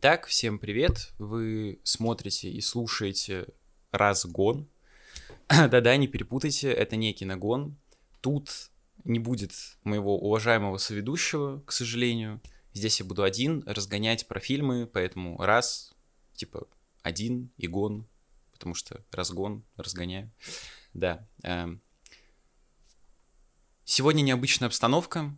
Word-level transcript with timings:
Итак, 0.00 0.28
всем 0.28 0.60
привет. 0.60 1.10
Вы 1.18 1.80
смотрите 1.82 2.48
и 2.48 2.60
слушаете 2.60 3.48
«Разгон». 3.90 4.68
Да-да, 5.48 5.96
не 5.96 6.06
перепутайте, 6.06 6.70
это 6.70 6.94
не 6.94 7.12
киногон. 7.12 7.76
Тут 8.20 8.70
не 9.02 9.18
будет 9.18 9.50
моего 9.82 10.16
уважаемого 10.16 10.76
соведущего, 10.76 11.64
к 11.66 11.72
сожалению. 11.72 12.40
Здесь 12.74 13.00
я 13.00 13.06
буду 13.06 13.24
один 13.24 13.64
разгонять 13.66 14.28
про 14.28 14.38
фильмы, 14.38 14.86
поэтому 14.86 15.36
раз, 15.36 15.92
типа 16.34 16.68
один 17.02 17.50
и 17.56 17.66
гон, 17.66 18.06
потому 18.52 18.76
что 18.76 19.04
разгон, 19.10 19.64
разгоняю. 19.74 20.30
Да. 20.94 21.26
Эм. 21.42 21.82
Сегодня 23.84 24.22
необычная 24.22 24.68
обстановка. 24.68 25.36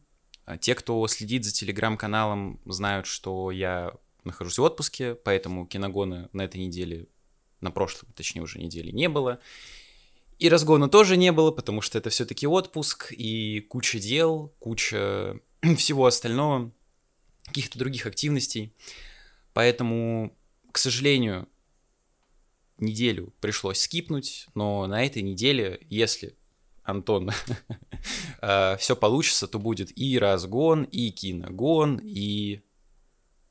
Те, 0.61 0.75
кто 0.75 1.09
следит 1.09 1.47
за 1.47 1.51
телеграм-каналом, 1.51 2.61
знают, 2.67 3.07
что 3.07 3.51
я 3.51 3.95
нахожусь 4.25 4.59
в 4.59 4.63
отпуске, 4.63 5.15
поэтому 5.15 5.67
киногона 5.67 6.29
на 6.33 6.43
этой 6.43 6.61
неделе, 6.61 7.07
на 7.61 7.71
прошлой, 7.71 8.09
точнее, 8.15 8.43
уже 8.43 8.59
неделе 8.59 8.93
не 8.93 9.09
было. 9.09 9.41
И 10.39 10.49
разгона 10.49 10.89
тоже 10.89 11.17
не 11.17 11.33
было, 11.33 11.51
потому 11.51 11.83
что 11.83 11.99
это 11.99 12.09
все-таки 12.11 12.47
отпуск 12.47 13.13
и 13.13 13.61
куча 13.61 13.99
дел, 13.99 14.55
куча 14.59 15.39
всего 15.77 16.07
остального, 16.07 16.73
каких-то 17.45 17.79
других 17.79 18.07
активностей. 18.07 18.75
Поэтому, 19.53 20.37
к 20.73 20.79
сожалению, 20.79 21.49
неделю 22.79 23.35
пришлось 23.41 23.81
скипнуть, 23.81 24.47
но 24.55 24.87
на 24.87 25.05
этой 25.05 25.23
неделе, 25.23 25.79
если 25.91 26.37
Антон, 26.83 27.31
э, 28.43 28.77
все 28.79 28.97
получится, 28.97 29.47
то 29.47 29.59
будет 29.59 29.97
и 29.97 30.19
разгон, 30.19 30.85
и 30.85 31.11
киногон, 31.11 32.01
и 32.03 32.63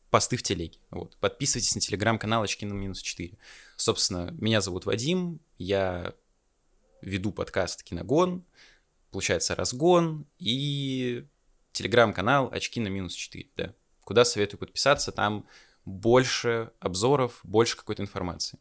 посты 0.10 0.38
в 0.38 0.44
телеге. 0.44 0.80
Вот. 0.90 1.18
Подписывайтесь 1.18 1.76
на 1.76 1.82
телеграм-канал 1.82 2.44
очки 2.44 2.66
на 2.66 2.74
минус 2.74 3.02
4. 3.02 3.38
Собственно, 3.76 4.32
меня 4.40 4.62
зовут 4.62 4.86
Вадим, 4.86 5.40
я 5.58 6.14
веду 7.02 7.32
подкаст 7.32 7.84
Киногон, 7.84 8.46
получается 9.12 9.56
разгон 9.56 10.26
и 10.38 11.26
телеграм-канал 11.72 12.50
очки 12.52 12.80
на 12.80 12.88
минус 12.88 13.14
4, 13.14 13.50
да. 13.56 13.74
Куда 14.02 14.26
советую 14.26 14.60
подписаться, 14.60 15.12
там 15.12 15.48
больше 15.86 16.72
обзоров, 16.80 17.40
больше 17.44 17.78
какой-то 17.78 18.02
информации. 18.02 18.60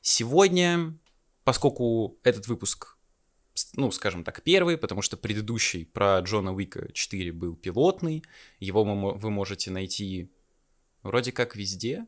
Сегодня, 0.00 0.96
поскольку 1.44 2.18
этот 2.22 2.46
выпуск, 2.46 2.96
ну, 3.74 3.90
скажем 3.90 4.22
так, 4.22 4.42
первый, 4.42 4.78
потому 4.78 5.02
что 5.02 5.16
предыдущий 5.16 5.84
про 5.84 6.20
Джона 6.20 6.54
Уика 6.54 6.92
4 6.92 7.32
был 7.32 7.56
пилотный, 7.56 8.22
его 8.60 8.84
вы 8.84 9.30
можете 9.30 9.70
найти 9.70 10.30
Вроде 11.02 11.32
как 11.32 11.56
везде. 11.56 12.06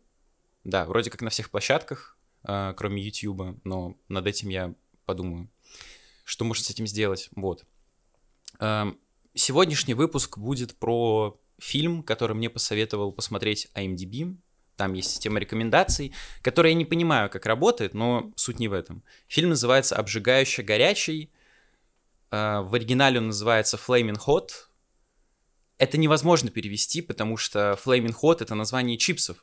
Да, 0.65 0.85
вроде 0.85 1.11
как 1.11 1.23
на 1.23 1.31
всех 1.31 1.51
площадках, 1.51 2.19
э, 2.45 2.75
кроме 2.77 3.03
YouTube, 3.03 3.59
но 3.65 3.97
над 4.09 4.27
этим 4.27 4.49
я 4.49 4.75
подумаю, 5.07 5.49
что 6.25 6.45
можно 6.45 6.65
с 6.65 6.71
этим 6.71 6.87
сделать. 6.87 7.31
Вот. 7.35 7.65
Э, 8.59 8.93
сегодняшний 9.35 9.95
выпуск 9.95 10.39
будет 10.39 10.77
про 10.77 11.41
фильм, 11.59 12.03
который 12.03 12.37
мне 12.37 12.51
посоветовал 12.51 13.13
посмотреть 13.13 13.69
IMDb. 13.75 14.37
Там 14.77 14.95
есть 14.95 15.11
система 15.11 15.39
рекомендаций, 15.39 16.15
которая 16.43 16.73
я 16.73 16.79
не 16.79 16.87
понимаю, 16.87 17.31
как 17.31 17.47
работает, 17.47 17.95
но 17.95 18.33
суть 18.37 18.59
не 18.59 18.69
в 18.69 18.73
этом. 18.73 19.03
Фильм 19.29 19.51
называется 19.51 19.97
«Обжигающе 19.97 20.63
горячий». 20.63 21.31
Э, 22.31 22.61
в 22.61 22.75
оригинале 22.75 23.19
он 23.19 23.29
называется 23.29 23.77
«Flaming 23.77 24.19
Hot», 24.27 24.70
это 25.81 25.97
невозможно 25.97 26.51
перевести, 26.51 27.01
потому 27.01 27.39
что 27.39 27.79
Flaming 27.83 28.15
Hot— 28.23 28.37
это 28.41 28.55
название 28.55 28.99
чипсов. 28.99 29.43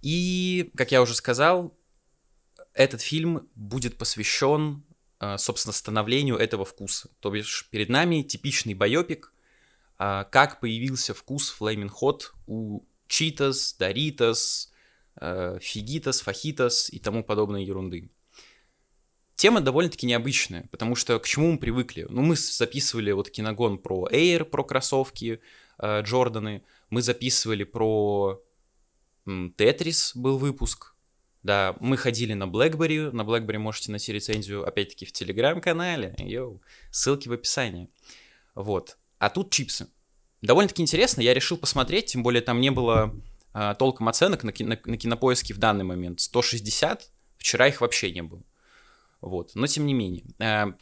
И, 0.00 0.70
как 0.74 0.90
я 0.90 1.02
уже 1.02 1.14
сказал, 1.14 1.76
этот 2.72 3.02
фильм 3.02 3.46
будет 3.54 3.98
посвящен, 3.98 4.82
э, 5.20 5.36
собственно, 5.36 5.74
становлению 5.74 6.36
этого 6.36 6.64
вкуса. 6.64 7.10
То 7.20 7.30
бишь, 7.30 7.68
перед 7.70 7.90
нами 7.90 8.22
типичный 8.22 8.72
байопик, 8.72 9.34
э, 9.98 10.24
как 10.30 10.60
появился 10.60 11.12
вкус 11.12 11.54
Flaming 11.60 11.90
Hot 12.00 12.22
у 12.46 12.80
Cheetos, 13.08 13.76
Doritos, 13.78 14.68
Фигитос, 15.60 16.20
Фахитос 16.20 16.90
и 16.90 16.98
тому 16.98 17.24
подобной 17.24 17.64
ерунды. 17.64 18.10
Тема 19.34 19.60
довольно-таки 19.60 20.06
необычная, 20.06 20.68
потому 20.70 20.94
что 20.94 21.18
к 21.18 21.26
чему 21.26 21.52
мы 21.52 21.58
привыкли? 21.58 22.06
Ну, 22.08 22.22
мы 22.22 22.36
записывали 22.36 23.12
вот 23.12 23.30
киногон 23.30 23.78
про 23.78 24.08
Air, 24.10 24.44
про 24.44 24.64
кроссовки, 24.64 25.40
э, 25.78 26.02
Джорданы. 26.02 26.62
Мы 26.90 27.02
записывали 27.02 27.64
про 27.64 28.42
Тетрис 29.56 30.12
был 30.14 30.38
выпуск. 30.38 30.94
Да, 31.42 31.76
мы 31.80 31.96
ходили 31.96 32.32
на 32.32 32.44
BlackBerry. 32.44 33.10
На 33.12 33.22
BlackBerry 33.22 33.58
можете 33.58 33.90
найти 33.90 34.12
рецензию, 34.12 34.66
опять-таки, 34.66 35.04
в 35.04 35.12
Телеграм-канале. 35.12 36.14
Йоу, 36.18 36.60
ссылки 36.90 37.28
в 37.28 37.32
описании. 37.32 37.88
Вот. 38.54 38.98
А 39.18 39.30
тут 39.30 39.52
чипсы. 39.52 39.88
Довольно-таки 40.42 40.82
интересно. 40.82 41.20
Я 41.20 41.34
решил 41.34 41.56
посмотреть, 41.56 42.06
тем 42.06 42.22
более 42.22 42.42
там 42.42 42.60
не 42.60 42.70
было 42.70 43.14
э, 43.54 43.74
толком 43.78 44.08
оценок 44.08 44.44
на, 44.44 44.52
на, 44.58 44.78
на 44.84 44.96
кинопоиске 44.96 45.54
в 45.54 45.58
данный 45.58 45.84
момент. 45.84 46.20
160. 46.20 47.10
Вчера 47.36 47.68
их 47.68 47.80
вообще 47.80 48.10
не 48.10 48.22
было. 48.22 48.42
Вот. 49.20 49.52
Но 49.54 49.66
тем 49.66 49.86
не 49.86 49.94
менее. 49.94 50.24
Э, 50.38 50.72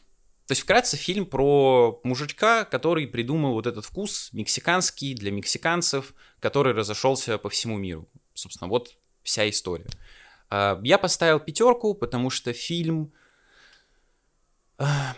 то 0.46 0.52
есть, 0.52 0.62
вкратце, 0.62 0.98
фильм 0.98 1.24
про 1.24 2.00
мужичка, 2.04 2.66
который 2.66 3.06
придумал 3.06 3.54
вот 3.54 3.66
этот 3.66 3.86
вкус 3.86 4.30
мексиканский 4.32 5.14
для 5.14 5.30
мексиканцев, 5.30 6.12
который 6.38 6.74
разошелся 6.74 7.38
по 7.38 7.48
всему 7.48 7.78
миру. 7.78 8.06
Собственно, 8.34 8.68
вот 8.68 8.94
вся 9.22 9.48
история. 9.48 9.86
А, 10.50 10.78
я 10.82 10.98
поставил 10.98 11.40
пятерку, 11.40 11.94
потому 11.94 12.28
что 12.28 12.52
фильм... 12.52 13.14
А, 14.76 15.16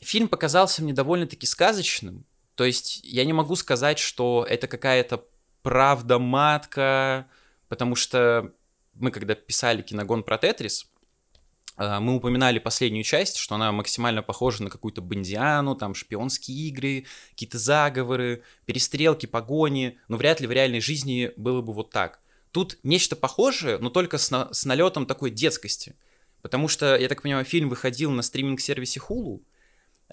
фильм 0.00 0.28
показался 0.28 0.82
мне 0.82 0.92
довольно-таки 0.92 1.46
сказочным. 1.46 2.26
То 2.54 2.64
есть, 2.64 3.00
я 3.02 3.24
не 3.24 3.32
могу 3.32 3.56
сказать, 3.56 3.98
что 3.98 4.46
это 4.46 4.68
какая-то 4.68 5.24
правда-матка, 5.62 7.28
потому 7.68 7.96
что 7.96 8.52
мы, 8.92 9.10
когда 9.10 9.34
писали 9.34 9.80
киногон 9.80 10.22
про 10.22 10.36
Тетрис, 10.36 10.86
мы 11.76 12.16
упоминали 12.16 12.58
последнюю 12.58 13.04
часть, 13.04 13.36
что 13.36 13.54
она 13.54 13.70
максимально 13.72 14.22
похожа 14.22 14.62
на 14.62 14.70
какую-то 14.70 15.02
бандиану, 15.02 15.74
там 15.74 15.94
шпионские 15.94 16.68
игры, 16.68 17.04
какие-то 17.30 17.58
заговоры, 17.58 18.42
перестрелки, 18.64 19.26
погони, 19.26 19.98
но 20.08 20.16
вряд 20.16 20.40
ли 20.40 20.46
в 20.46 20.52
реальной 20.52 20.80
жизни 20.80 21.32
было 21.36 21.60
бы 21.60 21.72
вот 21.72 21.90
так. 21.90 22.20
Тут 22.50 22.78
нечто 22.82 23.16
похожее, 23.16 23.76
но 23.78 23.90
только 23.90 24.16
с, 24.16 24.30
на, 24.30 24.52
с 24.54 24.64
налетом 24.64 25.04
такой 25.04 25.30
детскости. 25.30 25.94
Потому 26.40 26.68
что, 26.68 26.96
я 26.96 27.08
так 27.08 27.22
понимаю, 27.22 27.44
фильм 27.44 27.68
выходил 27.68 28.10
на 28.10 28.22
стриминг-сервисе 28.22 29.00
Hulu. 29.00 29.42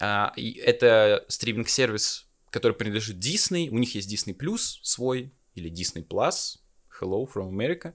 А, 0.02 0.34
и 0.36 0.54
это 0.54 1.24
стриминг-сервис, 1.30 2.28
который 2.50 2.74
принадлежит 2.74 3.18
Disney. 3.18 3.70
У 3.70 3.78
них 3.78 3.96
есть 3.96 4.12
Disney 4.12 4.36
Plus 4.36 4.80
свой, 4.82 5.32
или 5.56 5.72
Disney 5.72 6.06
Plus. 6.06 6.58
Hello 7.00 7.26
from 7.32 7.50
America. 7.50 7.94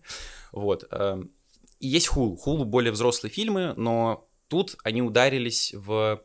Вот. 0.52 0.84
И 1.80 1.88
есть 1.88 2.08
Hulu. 2.08 2.36
Hulu 2.44 2.64
более 2.64 2.92
взрослые 2.92 3.32
фильмы, 3.32 3.74
но 3.76 4.28
тут 4.48 4.76
они 4.82 5.02
ударились 5.02 5.72
в 5.74 6.22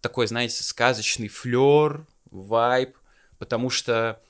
такой, 0.00 0.26
знаете, 0.26 0.62
сказочный 0.62 1.28
флер, 1.28 2.06
вайб, 2.30 2.96
потому 3.38 3.70
что 3.70 4.20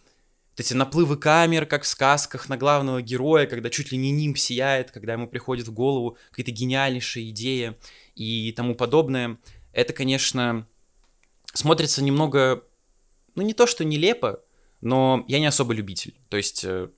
вот 0.52 0.60
эти 0.60 0.72
наплывы 0.72 1.18
камер, 1.18 1.66
как 1.66 1.82
в 1.82 1.86
сказках, 1.86 2.48
на 2.48 2.56
главного 2.56 3.02
героя, 3.02 3.46
когда 3.46 3.68
чуть 3.68 3.92
ли 3.92 3.98
не 3.98 4.10
ним 4.10 4.36
сияет, 4.36 4.90
когда 4.90 5.12
ему 5.12 5.28
приходит 5.28 5.68
в 5.68 5.72
голову 5.72 6.16
какая-то 6.30 6.50
гениальнейшая 6.50 7.24
идея 7.24 7.76
и 8.14 8.52
тому 8.52 8.74
подобное, 8.74 9.38
это, 9.72 9.92
конечно, 9.92 10.66
смотрится 11.52 12.02
немного, 12.02 12.64
ну 13.34 13.42
не 13.42 13.52
то 13.52 13.66
что 13.66 13.84
нелепо, 13.84 14.42
но 14.80 15.24
я 15.28 15.40
не 15.40 15.46
особо 15.46 15.74
любитель. 15.74 16.14
То 16.30 16.38
есть 16.38 16.64
э, 16.64 16.88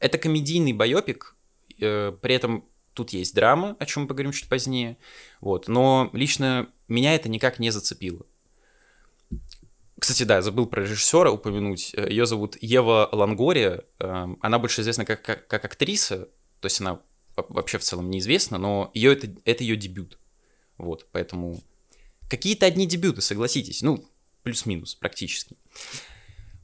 это 0.00 0.16
комедийный 0.16 0.72
байопик, 0.72 1.36
э, 1.80 2.12
при 2.20 2.34
этом 2.34 2.64
тут 2.94 3.10
есть 3.10 3.34
драма, 3.34 3.76
о 3.78 3.86
чем 3.86 4.02
мы 4.02 4.08
поговорим 4.08 4.32
чуть 4.32 4.48
позднее, 4.48 4.98
вот, 5.40 5.68
но 5.68 6.10
лично 6.12 6.68
меня 6.88 7.14
это 7.14 7.28
никак 7.28 7.58
не 7.58 7.70
зацепило. 7.70 8.26
Кстати, 9.98 10.22
да, 10.22 10.42
забыл 10.42 10.66
про 10.66 10.82
режиссера 10.82 11.30
упомянуть. 11.30 11.92
Э, 11.94 12.08
Ее 12.08 12.26
зовут 12.26 12.56
Ева 12.60 13.08
Лангория. 13.10 13.84
Эм, 13.98 14.38
она 14.40 14.58
больше 14.58 14.82
известна 14.82 15.04
как, 15.04 15.22
как, 15.22 15.46
как 15.48 15.64
актриса, 15.64 16.28
то 16.60 16.66
есть 16.66 16.80
она 16.80 17.00
вообще 17.36 17.78
в 17.78 17.82
целом 17.82 18.10
неизвестна, 18.10 18.58
но 18.58 18.90
ее 18.94 19.12
это, 19.12 19.28
это 19.44 19.64
ее 19.64 19.76
дебют. 19.76 20.18
Вот, 20.76 21.06
поэтому 21.12 21.60
какие-то 22.28 22.66
одни 22.66 22.86
дебюты, 22.86 23.20
согласитесь, 23.20 23.82
ну, 23.82 24.04
плюс-минус 24.42 24.94
практически. 24.94 25.56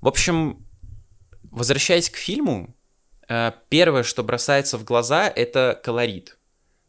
В 0.00 0.08
общем, 0.08 0.64
возвращаясь 1.50 2.10
к 2.10 2.16
фильму, 2.16 2.76
первое, 3.68 4.02
что 4.02 4.22
бросается 4.22 4.78
в 4.78 4.84
глаза, 4.84 5.28
это 5.28 5.80
колорит. 5.82 6.36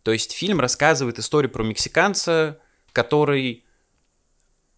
То 0.03 0.11
есть 0.11 0.33
фильм 0.33 0.59
рассказывает 0.59 1.17
историю 1.17 1.51
про 1.51 1.63
мексиканца, 1.63 2.59
который 2.91 3.65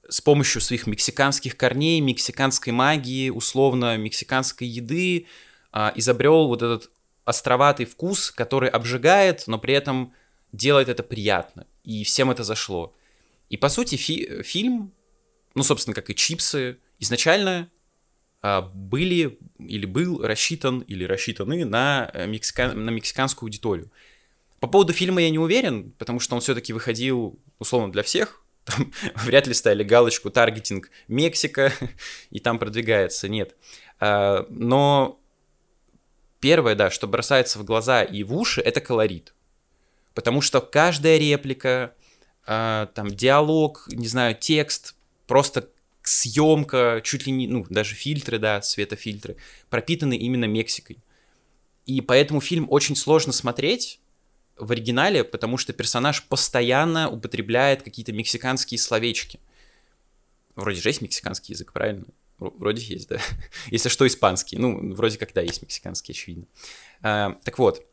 с 0.09 0.21
помощью 0.21 0.61
своих 0.61 0.87
мексиканских 0.87 1.57
корней, 1.57 1.99
мексиканской 1.99 2.71
магии, 2.71 3.29
условно 3.29 3.97
мексиканской 3.97 4.67
еды, 4.67 5.27
а, 5.71 5.91
изобрел 5.95 6.47
вот 6.47 6.61
этот 6.61 6.89
островатый 7.25 7.85
вкус, 7.85 8.31
который 8.31 8.69
обжигает, 8.69 9.43
но 9.47 9.59
при 9.59 9.73
этом 9.73 10.13
делает 10.53 10.87
это 10.87 11.03
приятно. 11.03 11.67
И 11.83 12.03
всем 12.05 12.31
это 12.31 12.43
зашло. 12.43 12.95
И 13.49 13.57
по 13.57 13.67
сути 13.67 13.95
фи- 13.95 14.43
фильм, 14.43 14.93
ну, 15.53 15.63
собственно, 15.63 15.93
как 15.93 16.09
и 16.09 16.15
чипсы, 16.15 16.77
изначально 16.99 17.69
были 18.41 19.39
или 19.59 19.85
был 19.85 20.21
рассчитан 20.21 20.79
или 20.81 21.03
рассчитаны 21.03 21.65
на, 21.65 22.09
э, 22.13 22.27
мексика... 22.27 22.73
на 22.73 22.89
мексиканскую 22.89 23.47
аудиторию. 23.47 23.91
По 24.59 24.67
поводу 24.67 24.93
фильма 24.93 25.21
я 25.21 25.29
не 25.29 25.39
уверен, 25.39 25.91
потому 25.97 26.19
что 26.19 26.35
он 26.35 26.41
все-таки 26.41 26.73
выходил 26.73 27.39
условно 27.59 27.91
для 27.91 28.03
всех. 28.03 28.43
Там 28.65 28.91
вряд 29.15 29.47
ли 29.47 29.53
ставили 29.53 29.83
галочку 29.83 30.29
таргетинг 30.29 30.89
Мексика, 31.07 31.71
и 32.31 32.39
там 32.39 32.59
продвигается. 32.59 33.29
Нет. 33.29 33.55
А, 33.99 34.45
но 34.49 35.21
первое, 36.41 36.75
да, 36.75 36.91
что 36.91 37.07
бросается 37.07 37.59
в 37.59 37.63
глаза 37.63 38.03
и 38.03 38.23
в 38.23 38.35
уши, 38.35 38.59
это 38.61 38.81
колорит. 38.81 39.33
Потому 40.13 40.41
что 40.41 40.59
каждая 40.59 41.17
реплика, 41.17 41.95
а, 42.45 42.87
там 42.87 43.07
диалог, 43.07 43.87
не 43.87 44.07
знаю, 44.07 44.35
текст, 44.35 44.95
просто 45.27 45.69
съемка, 46.07 47.01
чуть 47.03 47.25
ли 47.25 47.31
не, 47.31 47.47
ну, 47.47 47.65
даже 47.69 47.95
фильтры, 47.95 48.39
да, 48.39 48.61
светофильтры, 48.61 49.35
пропитаны 49.69 50.17
именно 50.17 50.45
Мексикой. 50.45 50.97
И 51.85 52.01
поэтому 52.01 52.41
фильм 52.41 52.67
очень 52.69 52.95
сложно 52.95 53.33
смотреть 53.33 53.99
в 54.57 54.71
оригинале, 54.71 55.23
потому 55.23 55.57
что 55.57 55.73
персонаж 55.73 56.23
постоянно 56.23 57.09
употребляет 57.09 57.83
какие-то 57.83 58.13
мексиканские 58.13 58.79
словечки. 58.79 59.39
Вроде 60.55 60.81
же 60.81 60.89
есть 60.89 61.01
мексиканский 61.01 61.53
язык, 61.53 61.73
правильно? 61.73 62.05
Вроде 62.39 62.83
есть, 62.83 63.09
да. 63.09 63.19
Если 63.67 63.89
что, 63.89 64.07
испанский. 64.07 64.57
Ну, 64.57 64.93
вроде 64.93 65.17
как, 65.17 65.33
да, 65.33 65.41
есть 65.41 65.61
мексиканский, 65.61 66.13
очевидно. 66.13 66.45
А, 67.01 67.37
так 67.43 67.59
вот, 67.59 67.85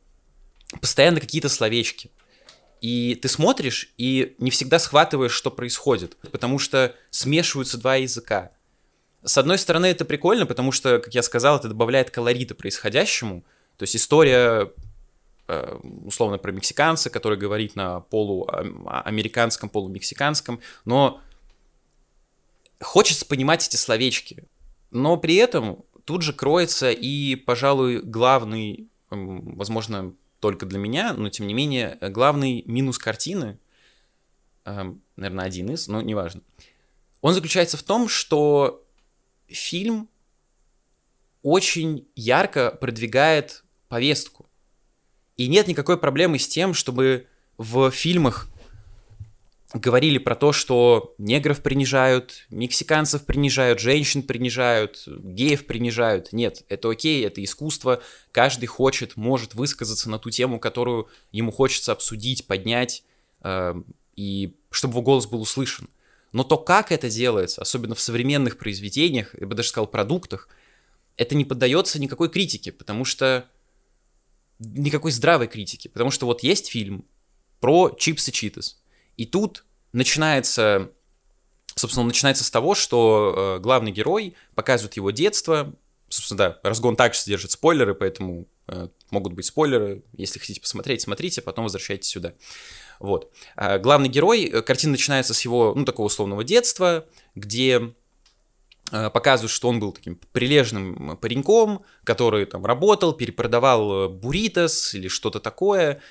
постоянно 0.80 1.20
какие-то 1.20 1.48
словечки. 1.48 2.10
И 2.84 3.14
ты 3.14 3.28
смотришь 3.28 3.94
и 3.96 4.34
не 4.36 4.50
всегда 4.50 4.78
схватываешь, 4.78 5.32
что 5.32 5.50
происходит, 5.50 6.18
потому 6.30 6.58
что 6.58 6.94
смешиваются 7.08 7.78
два 7.78 7.96
языка. 7.96 8.50
С 9.22 9.38
одной 9.38 9.56
стороны, 9.56 9.86
это 9.86 10.04
прикольно, 10.04 10.44
потому 10.44 10.70
что, 10.70 10.98
как 10.98 11.14
я 11.14 11.22
сказал, 11.22 11.56
это 11.56 11.68
добавляет 11.68 12.10
колорита 12.10 12.54
происходящему. 12.54 13.42
То 13.78 13.84
есть 13.84 13.96
история, 13.96 14.70
э, 15.48 15.78
условно, 16.04 16.36
про 16.36 16.52
мексиканца, 16.52 17.08
который 17.08 17.38
говорит 17.38 17.74
на 17.74 18.00
полуамериканском, 18.00 19.70
полумексиканском, 19.70 20.60
но 20.84 21.22
хочется 22.82 23.24
понимать 23.24 23.66
эти 23.66 23.76
словечки. 23.76 24.44
Но 24.90 25.16
при 25.16 25.36
этом 25.36 25.86
тут 26.04 26.20
же 26.20 26.34
кроется 26.34 26.90
и, 26.90 27.34
пожалуй, 27.34 28.02
главный, 28.02 28.90
возможно, 29.08 30.14
только 30.44 30.66
для 30.66 30.78
меня, 30.78 31.14
но 31.14 31.30
тем 31.30 31.46
не 31.46 31.54
менее, 31.54 31.96
главный 32.02 32.64
минус 32.66 32.98
картины, 32.98 33.58
э, 34.66 34.92
наверное, 35.16 35.46
один 35.46 35.70
из, 35.70 35.88
но 35.88 36.02
неважно, 36.02 36.42
он 37.22 37.32
заключается 37.32 37.78
в 37.78 37.82
том, 37.82 38.10
что 38.10 38.86
фильм 39.48 40.06
очень 41.40 42.06
ярко 42.14 42.76
продвигает 42.78 43.64
повестку. 43.88 44.46
И 45.38 45.48
нет 45.48 45.66
никакой 45.66 45.96
проблемы 45.96 46.38
с 46.38 46.46
тем, 46.46 46.74
чтобы 46.74 47.26
в 47.56 47.90
фильмах 47.90 48.48
говорили 49.74 50.18
про 50.18 50.36
то, 50.36 50.52
что 50.52 51.14
негров 51.18 51.60
принижают, 51.60 52.46
мексиканцев 52.48 53.26
принижают, 53.26 53.80
женщин 53.80 54.22
принижают, 54.22 55.02
геев 55.06 55.66
принижают. 55.66 56.32
Нет, 56.32 56.64
это 56.68 56.90
окей, 56.90 57.26
это 57.26 57.42
искусство. 57.42 58.00
Каждый 58.30 58.66
хочет, 58.66 59.16
может 59.16 59.54
высказаться 59.54 60.08
на 60.08 60.18
ту 60.18 60.30
тему, 60.30 60.60
которую 60.60 61.08
ему 61.32 61.50
хочется 61.50 61.92
обсудить, 61.92 62.46
поднять, 62.46 63.02
э, 63.42 63.74
и 64.14 64.56
чтобы 64.70 64.94
его 64.94 65.02
голос 65.02 65.26
был 65.26 65.40
услышан. 65.40 65.88
Но 66.32 66.44
то, 66.44 66.56
как 66.56 66.92
это 66.92 67.10
делается, 67.10 67.60
особенно 67.60 67.94
в 67.94 68.00
современных 68.00 68.58
произведениях, 68.58 69.34
я 69.38 69.46
бы 69.46 69.54
даже 69.54 69.68
сказал 69.68 69.86
продуктах, 69.88 70.48
это 71.16 71.34
не 71.34 71.44
поддается 71.44 72.00
никакой 72.00 72.28
критике, 72.28 72.72
потому 72.72 73.04
что 73.04 73.48
никакой 74.58 75.10
здравой 75.10 75.48
критики, 75.48 75.88
потому 75.88 76.10
что 76.10 76.26
вот 76.26 76.42
есть 76.42 76.68
фильм 76.68 77.04
про 77.60 77.90
чипсы 77.98 78.30
Читас, 78.30 78.80
и 79.16 79.26
тут 79.26 79.64
начинается, 79.92 80.90
собственно, 81.74 82.06
начинается 82.06 82.44
с 82.44 82.50
того, 82.50 82.74
что 82.74 83.56
э, 83.56 83.60
главный 83.60 83.92
герой 83.92 84.34
показывает 84.54 84.96
его 84.96 85.10
детство. 85.10 85.72
Собственно, 86.08 86.38
да, 86.38 86.60
разгон 86.62 86.96
также 86.96 87.20
содержит 87.20 87.52
спойлеры, 87.52 87.94
поэтому 87.94 88.46
э, 88.66 88.88
могут 89.10 89.32
быть 89.32 89.46
спойлеры. 89.46 90.02
Если 90.12 90.38
хотите 90.38 90.60
посмотреть, 90.60 91.02
смотрите, 91.02 91.42
потом 91.42 91.64
возвращайтесь 91.64 92.10
сюда. 92.10 92.34
Вот. 92.98 93.32
А 93.56 93.78
главный 93.78 94.08
герой, 94.08 94.44
э, 94.44 94.62
картина 94.62 94.92
начинается 94.92 95.32
с 95.32 95.42
его, 95.42 95.72
ну, 95.74 95.84
такого 95.84 96.06
условного 96.06 96.44
детства, 96.44 97.06
где 97.34 97.94
показывают, 98.90 99.50
что 99.50 99.70
он 99.70 99.80
был 99.80 99.92
таким 99.92 100.20
прилежным 100.32 101.16
пареньком, 101.16 101.84
который 102.04 102.44
там 102.44 102.66
работал, 102.66 103.14
перепродавал 103.14 104.10
буритос 104.10 104.94
или 104.94 105.08
что-то 105.08 105.40
такое, 105.40 106.02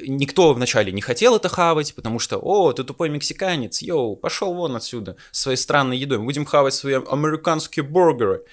Никто 0.00 0.54
вначале 0.54 0.92
не 0.92 1.02
хотел 1.02 1.36
это 1.36 1.48
хавать, 1.48 1.94
потому 1.94 2.18
что, 2.18 2.38
о, 2.38 2.72
ты 2.72 2.84
тупой 2.84 3.08
мексиканец, 3.08 3.82
йоу, 3.82 4.16
пошел 4.16 4.54
вон 4.54 4.76
отсюда 4.76 5.16
своей 5.30 5.56
странной 5.56 5.98
едой, 5.98 6.18
будем 6.18 6.44
хавать 6.44 6.74
свои 6.74 6.94
американские 6.94 7.82
бургеры. 7.82 8.44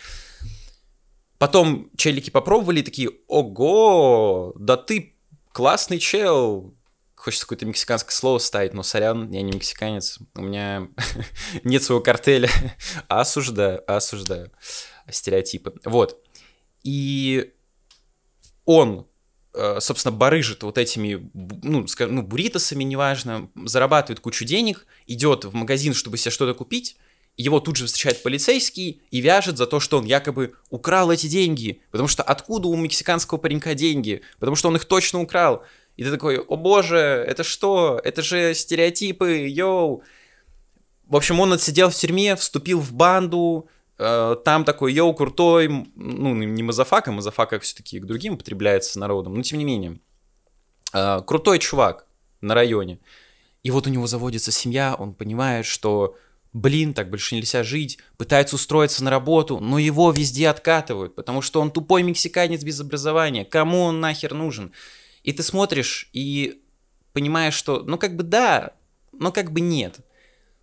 Потом 1.37 1.89
челики 1.95 2.29
попробовали 2.29 2.81
такие, 2.81 3.11
ого, 3.27 4.53
да 4.59 4.75
ты 4.75 5.15
классный 5.53 5.99
чел. 5.99 6.75
Хочется 7.15 7.45
какое-то 7.45 7.65
мексиканское 7.65 8.13
слово 8.13 8.39
ставить, 8.39 8.73
но 8.73 8.83
сорян, 8.83 9.29
я 9.31 9.41
не 9.41 9.51
мексиканец, 9.51 10.19
у 10.35 10.41
меня 10.41 10.89
нет 11.63 11.83
своего 11.83 12.01
картеля. 12.01 12.49
осуждаю, 13.07 13.83
осуждаю 13.89 14.51
стереотипы. 15.09 15.73
Вот. 15.85 16.21
И 16.83 17.53
он 18.65 19.08
собственно, 19.53 20.15
барыжит 20.15 20.63
вот 20.63 20.77
этими, 20.77 21.29
ну, 21.33 21.87
скажем, 21.87 22.15
ну, 22.15 22.21
буритосами, 22.21 22.83
неважно, 22.83 23.49
зарабатывает 23.65 24.19
кучу 24.19 24.45
денег, 24.45 24.85
идет 25.07 25.45
в 25.45 25.53
магазин, 25.53 25.93
чтобы 25.93 26.17
себе 26.17 26.31
что-то 26.31 26.53
купить, 26.53 26.97
его 27.35 27.59
тут 27.59 27.77
же 27.77 27.85
встречает 27.85 28.21
полицейский 28.21 29.01
и 29.11 29.21
вяжет 29.21 29.57
за 29.57 29.65
то, 29.65 29.79
что 29.79 29.97
он 29.97 30.05
якобы 30.05 30.53
украл 30.69 31.09
эти 31.09 31.27
деньги. 31.27 31.81
Потому 31.89 32.09
что 32.09 32.21
откуда 32.21 32.67
у 32.67 32.75
мексиканского 32.75 33.37
паренька 33.37 33.75
деньги? 33.75 34.21
Потому 34.39 34.57
что 34.57 34.67
он 34.67 34.75
их 34.75 34.85
точно 34.85 35.21
украл. 35.21 35.63
И 35.95 36.03
ты 36.03 36.11
такой, 36.11 36.37
о 36.37 36.57
боже, 36.57 36.97
это 36.97 37.43
что? 37.43 37.99
Это 38.03 38.21
же 38.21 38.53
стереотипы, 38.53 39.47
йоу. 39.47 40.03
В 41.07 41.15
общем, 41.15 41.39
он 41.39 41.53
отсидел 41.53 41.89
в 41.89 41.95
тюрьме, 41.95 42.35
вступил 42.35 42.81
в 42.81 42.91
банду, 42.91 43.69
Э, 43.69 43.78
там 43.99 44.63
такой 44.63 44.93
йоу, 44.93 45.13
крутой, 45.13 45.67
ну, 45.95 46.33
не 46.33 46.63
motherfucker, 46.63 47.11
motherfucker 47.11 47.59
все-таки 47.59 47.99
к 47.99 48.05
другим 48.05 48.35
употребляется 48.35 48.97
народом, 48.97 49.35
но 49.35 49.41
тем 49.41 49.59
не 49.59 49.65
менее. 49.65 49.99
Э, 50.93 51.21
крутой 51.25 51.59
чувак 51.59 52.07
на 52.39 52.55
районе. 52.55 52.99
И 53.61 53.71
вот 53.71 53.87
у 53.87 53.89
него 53.89 54.07
заводится 54.07 54.51
семья, 54.51 54.95
он 54.97 55.13
понимает, 55.13 55.65
что, 55.65 56.15
блин, 56.53 56.93
так 56.93 57.09
больше 57.09 57.35
нельзя 57.35 57.63
жить, 57.63 57.99
пытается 58.17 58.55
устроиться 58.55 59.03
на 59.03 59.11
работу, 59.11 59.59
но 59.59 59.77
его 59.77 60.11
везде 60.11 60.47
откатывают, 60.47 61.15
потому 61.15 61.41
что 61.41 61.59
он 61.59 61.69
тупой 61.69 62.03
мексиканец 62.03 62.63
без 62.63 62.79
образования, 62.79 63.43
кому 63.43 63.81
он 63.81 63.99
нахер 63.99 64.33
нужен? 64.33 64.71
И 65.23 65.33
ты 65.33 65.43
смотришь 65.43 66.09
и 66.13 66.61
понимаешь, 67.11 67.53
что, 67.53 67.83
ну, 67.83 67.97
как 67.97 68.15
бы 68.15 68.23
да, 68.23 68.71
но 69.11 69.33
как 69.33 69.51
бы 69.51 69.59
нет. 69.59 69.97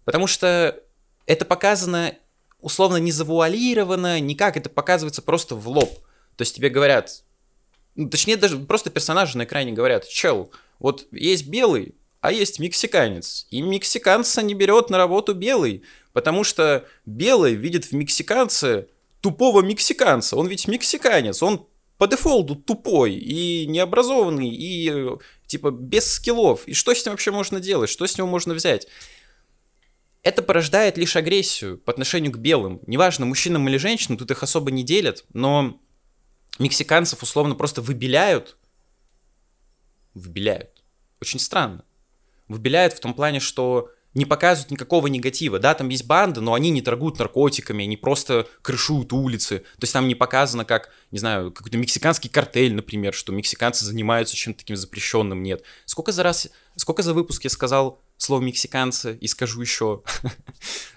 Потому 0.07 0.27
что 0.27 0.83
это 1.27 1.45
показано 1.45 2.15
условно 2.67 2.97
не 2.97 3.13
завуалировано, 3.13 4.19
никак, 4.19 4.57
это 4.57 4.69
показывается 4.69 5.23
просто 5.23 5.55
в 5.55 5.69
лоб. 5.69 5.89
То 6.35 6.43
есть 6.43 6.57
тебе 6.57 6.69
говорят, 6.69 7.23
ну, 7.95 8.11
точнее 8.11 8.37
даже 8.37 8.59
просто 8.59 8.91
персонажи 8.91 9.39
на 9.39 9.45
экране 9.45 9.71
говорят, 9.71 10.09
чел, 10.09 10.51
вот 10.81 11.07
есть 11.13 11.47
белый, 11.47 11.95
а 12.21 12.33
есть 12.33 12.59
мексиканец. 12.59 13.47
И 13.51 13.63
мексиканца 13.63 14.43
не 14.43 14.55
берет 14.55 14.91
на 14.91 14.99
работу 14.99 15.33
белый, 15.33 15.85
потому 16.13 16.43
что 16.43 16.85
белый 17.05 17.55
видит 17.55 17.85
в 17.85 17.93
мексиканце 17.93 18.89
тупого 19.21 19.63
мексиканца. 19.63 20.37
Он 20.37 20.49
ведь 20.49 20.67
мексиканец, 20.67 21.45
он 21.45 21.69
по 21.99 22.09
дефолту 22.09 22.57
тупой 22.57 23.15
и 23.15 23.69
необразованный, 23.69 24.49
и 24.49 24.93
типа 25.47 25.71
без 25.71 26.15
скиллов. 26.15 26.67
И 26.67 26.75
что 26.75 26.93
с 26.93 27.07
ним 27.07 27.13
вообще 27.13 27.31
можно 27.31 27.61
делать? 27.61 27.91
Что 27.91 28.09
с 28.09 28.19
него 28.19 28.27
можно 28.27 28.55
взять? 28.55 28.89
Это 30.27 30.43
порождает 30.43 30.99
лишь 30.99 31.15
агрессию 31.15 31.79
по 31.79 31.93
отношению 31.93 32.33
к 32.33 32.39
белым. 32.39 32.81
Неважно, 32.89 33.27
мужчинам 33.27 33.69
или 33.69 33.77
женщинам, 33.77 34.19
тут 34.19 34.33
их 34.33 34.43
особо 34.43 34.73
не 34.73 34.83
делят, 34.83 35.25
но 35.33 35.81
мексиканцев 36.59 37.23
условно 37.23 37.55
просто 37.55 37.81
выбеляют. 37.81 38.57
Выбеляют. 40.15 40.83
Очень 41.21 41.39
странно. 41.39 41.85
Выбеляют 42.49 42.95
в 42.95 42.99
том 42.99 43.15
плане, 43.15 43.39
что 43.39 43.93
не 44.17 44.25
показывают 44.25 44.71
никакого 44.71 45.09
негатива. 45.09 45.59
Да, 45.59 45.75
там 45.75 45.91
есть 45.91 46.07
банда, 46.07 46.41
но 46.41 46.55
они 46.55 46.71
не 46.71 46.81
торгуют 46.81 47.19
наркотиками, 47.19 47.85
они 47.85 47.99
просто 47.99 48.49
крышуют 48.63 49.13
улицы. 49.13 49.59
То 49.59 49.83
есть 49.83 49.93
там 49.93 50.09
не 50.09 50.15
показано, 50.15 50.65
как, 50.65 50.91
не 51.11 51.19
знаю, 51.19 51.53
какой-то 51.53 51.77
мексиканский 51.77 52.31
картель, 52.31 52.75
например, 52.75 53.13
что 53.13 53.33
мексиканцы 53.33 53.85
занимаются 53.85 54.35
чем-то 54.35 54.61
таким 54.61 54.77
запрещенным. 54.77 55.43
Нет. 55.43 55.65
Сколько 55.85 56.13
за 56.13 56.23
раз, 56.23 56.49
сколько 56.77 57.03
за 57.03 57.13
выпуск 57.13 57.45
я 57.45 57.51
сказал 57.51 58.01
слово 58.17 58.41
мексиканцы 58.41 59.17
и 59.21 59.29
скажу 59.29 59.61
еще. 59.61 60.03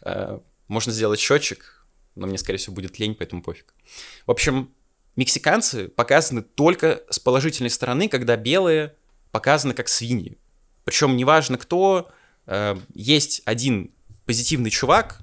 Э, 0.02 0.40
можно 0.70 0.94
сделать 0.94 1.20
счетчик, 1.20 1.86
но 2.16 2.26
мне, 2.26 2.38
скорее 2.38 2.58
всего, 2.58 2.74
будет 2.74 3.00
лень, 3.00 3.14
поэтому 3.14 3.42
пофиг. 3.42 3.74
В 4.26 4.32
общем, 4.32 4.74
мексиканцы 5.18 5.90
показаны 5.90 6.42
только 6.42 7.04
с 7.10 7.20
положительной 7.20 7.70
стороны, 7.70 8.08
когда 8.08 8.38
белые 8.38 8.96
показаны 9.32 9.74
как 9.74 9.90
свиньи. 9.90 10.38
Причем 10.86 11.18
неважно 11.18 11.58
кто, 11.58 12.10
Э, 12.50 12.76
есть 12.96 13.44
один 13.46 13.92
позитивный 14.26 14.72
чувак, 14.72 15.22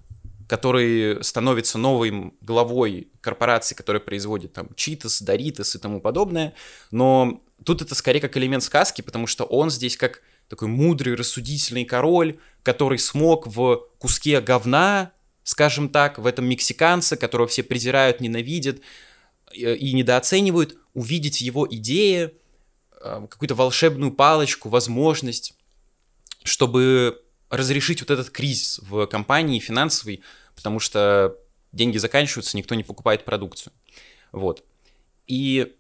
который 0.49 1.23
становится 1.25 1.77
новым 1.77 2.35
главой 2.41 3.09
корпорации, 3.21 3.75
которая 3.75 4.01
производит 4.01 4.53
там 4.53 4.69
Читас, 4.77 5.21
Доритас 5.21 5.75
и 5.75 5.79
тому 5.81 6.01
подобное, 6.01 6.55
но 6.93 7.43
тут 7.65 7.83
это 7.83 7.97
скорее 7.97 8.21
как 8.21 8.37
элемент 8.37 8.63
сказки, 8.63 9.03
потому 9.03 9.27
что 9.27 9.45
он 9.45 9.71
здесь 9.71 9.97
как 9.97 10.23
такой 10.49 10.69
мудрый, 10.69 11.17
рассудительный 11.17 11.85
король, 11.85 12.39
который 12.63 13.01
смог 13.01 13.49
в 13.49 13.89
куске 13.99 14.41
говна, 14.41 15.11
скажем 15.43 15.89
так, 15.89 16.19
в 16.19 16.27
этом 16.27 16.49
мексиканце, 16.49 17.17
которого 17.17 17.49
все 17.49 17.65
презирают, 17.65 18.21
ненавидят 18.21 18.79
э, 19.53 19.75
и 19.75 19.93
недооценивают, 19.93 20.79
увидеть 20.95 21.41
его 21.41 21.67
идее 21.69 22.35
э, 23.01 23.27
какую-то 23.29 23.57
волшебную 23.57 24.13
палочку, 24.13 24.69
возможность 24.69 25.57
чтобы 26.47 27.23
разрешить 27.51 28.01
вот 28.01 28.11
этот 28.11 28.31
кризис 28.31 28.81
в 28.83 29.07
компании 29.07 29.59
финансовый, 29.59 30.23
потому 30.55 30.81
что 30.81 31.37
деньги 31.73 31.99
заканчиваются, 31.99 32.57
никто 32.57 32.75
не 32.75 32.83
покупает 32.83 33.25
продукцию. 33.25 33.73
Вот. 34.33 34.65
И, 35.27 35.77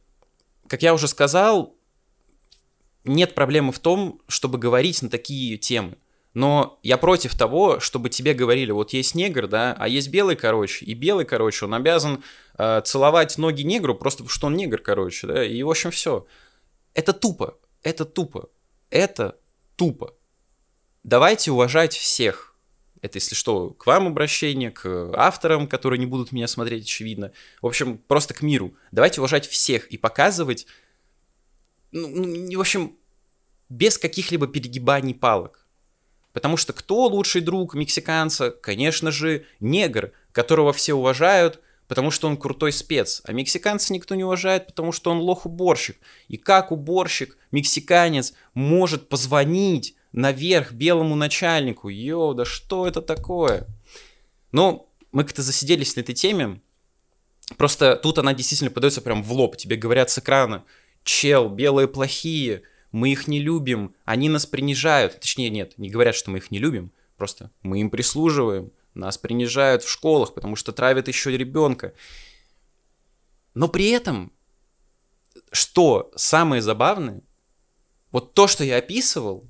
как 0.69 0.83
я 0.83 0.95
уже 0.95 1.09
сказал, 1.09 1.75
нет 3.05 3.35
проблемы 3.35 3.73
в 3.73 3.79
том, 3.79 4.21
чтобы 4.29 4.59
говорить 4.59 5.03
на 5.03 5.09
такие 5.09 5.57
темы. 5.57 5.97
Но 6.35 6.79
я 6.83 6.99
против 6.99 7.35
того, 7.35 7.81
чтобы 7.81 8.11
тебе 8.11 8.35
говорили, 8.35 8.71
вот 8.71 8.93
есть 8.93 9.15
негр, 9.15 9.47
да, 9.47 9.75
а 9.79 9.89
есть 9.89 10.09
белый, 10.11 10.37
короче, 10.37 10.85
и 10.85 10.93
белый, 10.93 11.25
короче, 11.25 11.65
он 11.65 11.73
обязан 11.73 12.23
э, 12.59 12.83
целовать 12.85 13.39
ноги 13.39 13.63
негру, 13.63 13.95
просто 13.95 14.19
потому 14.19 14.35
что 14.35 14.47
он 14.49 14.57
негр, 14.57 14.79
короче, 14.79 15.27
да, 15.27 15.43
и 15.43 15.63
в 15.63 15.71
общем 15.71 15.91
все. 15.91 16.27
Это 16.93 17.15
тупо, 17.15 17.57
это 17.83 18.05
тупо, 18.05 18.51
это 18.91 19.39
тупо 19.77 20.13
давайте 21.07 21.53
уважать 21.53 21.95
всех. 21.95 22.55
Это, 23.01 23.19
если 23.19 23.35
что, 23.35 23.71
к 23.71 23.87
вам 23.87 24.09
обращение, 24.09 24.71
к 24.71 25.13
авторам, 25.15 25.69
которые 25.69 25.99
не 25.99 26.07
будут 26.07 26.33
меня 26.33 26.49
смотреть, 26.49 26.85
очевидно. 26.85 27.33
В 27.63 27.67
общем, 27.67 27.99
просто 27.99 28.35
к 28.35 28.43
миру. 28.43 28.75
Давайте 28.91 29.21
уважать 29.21 29.47
всех 29.47 29.87
и 29.87 29.97
показывать, 29.97 30.67
ну, 31.93 32.09
ну 32.09 32.59
в 32.59 32.61
общем, 32.61 32.97
без 33.69 33.97
каких-либо 33.97 34.49
перегибаний 34.49 35.15
палок. 35.15 35.67
Потому 36.33 36.57
что 36.57 36.73
кто 36.73 37.07
лучший 37.07 37.41
друг 37.41 37.75
мексиканца? 37.75 38.51
Конечно 38.51 39.11
же, 39.11 39.47
негр, 39.61 40.13
которого 40.33 40.73
все 40.73 40.95
уважают, 40.95 41.61
потому 41.87 42.11
что 42.11 42.27
он 42.27 42.37
крутой 42.37 42.73
спец. 42.73 43.23
А 43.25 43.33
мексиканца 43.33 43.93
никто 43.93 44.15
не 44.17 44.25
уважает, 44.25 44.67
потому 44.67 44.91
что 44.91 45.13
он 45.13 45.19
лох-уборщик. 45.19 45.99
И 46.29 46.37
как 46.37 46.73
уборщик, 46.73 47.39
мексиканец, 47.53 48.35
может 48.53 49.09
позвонить 49.09 49.96
наверх 50.17 50.73
белому 50.73 51.15
начальнику. 51.15 51.89
Йоу, 51.89 52.35
да 52.35 52.45
что 52.45 52.89
это 52.89 53.01
такое? 53.01 53.69
Ну, 54.51 54.89
мы 55.13 55.23
как-то 55.23 55.43
засиделись 55.43 55.95
на 55.95 56.01
этой 56.01 56.15
теме. 56.15 56.61
Просто 57.57 57.95
тут 57.97 58.19
она 58.19 58.35
действительно 58.35 58.71
подается 58.71 59.03
прям 59.03 59.23
в 59.23 59.33
лоб. 59.33 59.57
Тебе 59.57 59.77
говорят 59.77 60.11
с 60.11 60.19
экрана, 60.19 60.65
чел, 61.05 61.49
белые 61.49 61.87
плохие, 61.87 62.63
мы 62.91 63.13
их 63.13 63.29
не 63.29 63.41
любим, 63.41 63.95
они 64.05 64.29
нас 64.29 64.47
принижают. 64.47 65.21
Точнее, 65.21 65.51
нет, 65.51 65.79
не 65.79 65.91
говорят, 65.91 66.15
что 66.17 66.31
мы 66.31 66.39
их 66.39 66.51
не 66.51 66.59
любим, 66.59 66.91
просто 67.17 67.51
мы 67.63 67.81
им 67.81 67.91
прислуживаем, 67.91 68.73
нас 68.95 69.19
принижают 69.19 69.85
в 69.85 69.91
школах, 69.91 70.35
потому 70.35 70.57
что 70.57 70.73
травят 70.73 71.09
еще 71.09 71.37
ребенка. 71.37 71.93
Но 73.55 73.69
при 73.69 73.91
этом, 73.91 74.33
что 75.53 76.11
самое 76.17 76.63
забавное, 76.63 77.21
вот 78.13 78.33
то, 78.33 78.49
что 78.49 78.65
я 78.65 78.79
описывал, 78.79 79.45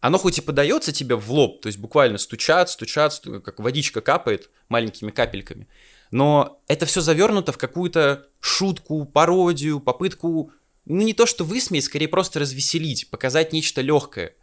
оно 0.00 0.18
хоть 0.18 0.38
и 0.38 0.42
подается 0.42 0.92
тебе 0.92 1.14
в 1.14 1.30
лоб, 1.30 1.60
то 1.60 1.66
есть 1.66 1.78
буквально 1.78 2.18
стучат, 2.18 2.70
стучат, 2.70 3.20
как 3.44 3.60
водичка 3.60 4.00
капает 4.00 4.50
маленькими 4.68 5.10
капельками, 5.10 5.68
но 6.10 6.60
это 6.66 6.86
все 6.86 7.00
завернуто 7.00 7.52
в 7.52 7.58
какую-то 7.58 8.26
шутку, 8.40 9.04
пародию, 9.04 9.80
попытку, 9.80 10.52
ну 10.86 11.02
не 11.02 11.12
то 11.12 11.26
что 11.26 11.44
высмеять, 11.44 11.84
скорее 11.84 12.08
просто 12.08 12.40
развеселить, 12.40 13.10
показать 13.10 13.52
нечто 13.52 13.80
легкое. 13.80 14.34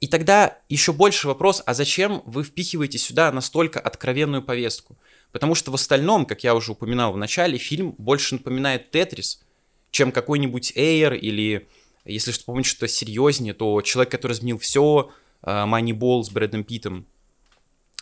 И 0.00 0.08
тогда 0.08 0.58
еще 0.68 0.92
больше 0.92 1.26
вопрос, 1.26 1.62
а 1.64 1.72
зачем 1.72 2.22
вы 2.26 2.44
впихиваете 2.44 2.98
сюда 2.98 3.32
настолько 3.32 3.80
откровенную 3.80 4.42
повестку? 4.42 4.98
Потому 5.32 5.54
что 5.54 5.70
в 5.70 5.74
остальном, 5.74 6.26
как 6.26 6.44
я 6.44 6.54
уже 6.54 6.72
упоминал 6.72 7.14
в 7.14 7.16
начале, 7.16 7.56
фильм 7.56 7.94
больше 7.96 8.34
напоминает 8.34 8.90
Тетрис, 8.90 9.42
чем 9.90 10.12
какой-нибудь 10.12 10.74
Эйр 10.76 11.14
или 11.14 11.66
если 12.06 12.32
вспомнить 12.32 12.66
что-то 12.66 12.88
серьезнее, 12.88 13.54
то 13.54 13.80
человек, 13.82 14.10
который 14.10 14.32
изменил 14.32 14.58
все, 14.58 15.10
Moneyball 15.42 16.22
с 16.22 16.30
Брэдом 16.30 16.64
Питтом. 16.64 17.06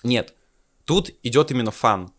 Нет, 0.02 0.34
тут 0.84 1.11
идет 1.23 1.50
именно 1.50 1.70
фан. 1.70 2.12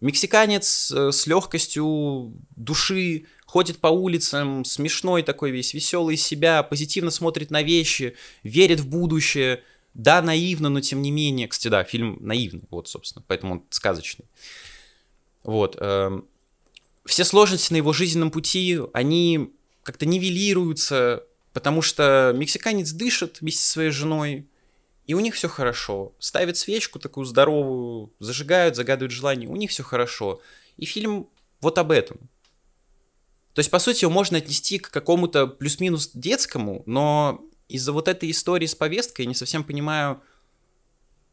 Мексиканец 0.00 0.90
э, 0.90 1.12
с 1.12 1.26
легкостью 1.26 2.34
души 2.56 3.24
ходит 3.46 3.78
по 3.78 3.86
улицам, 3.86 4.64
смешной 4.64 5.22
такой 5.22 5.50
весь, 5.50 5.72
веселый 5.72 6.16
из 6.16 6.26
себя, 6.26 6.62
позитивно 6.62 7.10
смотрит 7.10 7.50
на 7.50 7.62
вещи, 7.62 8.14
верит 8.42 8.80
в 8.80 8.88
будущее. 8.88 9.62
Да, 9.94 10.20
наивно, 10.20 10.68
но 10.68 10.80
тем 10.80 11.00
не 11.00 11.10
менее. 11.10 11.48
Кстати, 11.48 11.68
да, 11.68 11.84
фильм 11.84 12.18
наивный, 12.20 12.64
вот, 12.70 12.88
собственно, 12.88 13.24
поэтому 13.26 13.54
он 13.54 13.62
сказочный. 13.70 14.26
Вот. 15.44 15.76
Эм, 15.80 16.26
все 17.06 17.24
сложности 17.24 17.72
на 17.72 17.76
его 17.76 17.92
жизненном 17.92 18.30
пути, 18.30 18.80
они 18.92 19.52
как-то 19.84 20.06
нивелируются, 20.06 21.24
потому 21.52 21.82
что 21.82 22.32
мексиканец 22.34 22.90
дышит 22.90 23.40
вместе 23.40 23.62
со 23.62 23.70
своей 23.70 23.90
женой, 23.90 24.48
и 25.06 25.14
у 25.14 25.20
них 25.20 25.34
все 25.34 25.48
хорошо. 25.48 26.14
Ставят 26.18 26.56
свечку 26.56 26.98
такую 26.98 27.26
здоровую, 27.26 28.12
зажигают, 28.18 28.74
загадывают 28.74 29.12
желание, 29.12 29.48
у 29.48 29.54
них 29.54 29.70
все 29.70 29.84
хорошо. 29.84 30.40
И 30.78 30.86
фильм 30.86 31.28
вот 31.60 31.78
об 31.78 31.92
этом. 31.92 32.18
То 33.52 33.60
есть, 33.60 33.70
по 33.70 33.78
сути, 33.78 34.04
его 34.04 34.12
можно 34.12 34.38
отнести 34.38 34.78
к 34.78 34.90
какому-то 34.90 35.46
плюс-минус 35.46 36.10
детскому, 36.12 36.82
но 36.86 37.44
из-за 37.68 37.92
вот 37.92 38.08
этой 38.08 38.30
истории 38.30 38.66
с 38.66 38.74
повесткой 38.74 39.22
я 39.22 39.28
не 39.28 39.34
совсем 39.34 39.62
понимаю, 39.62 40.20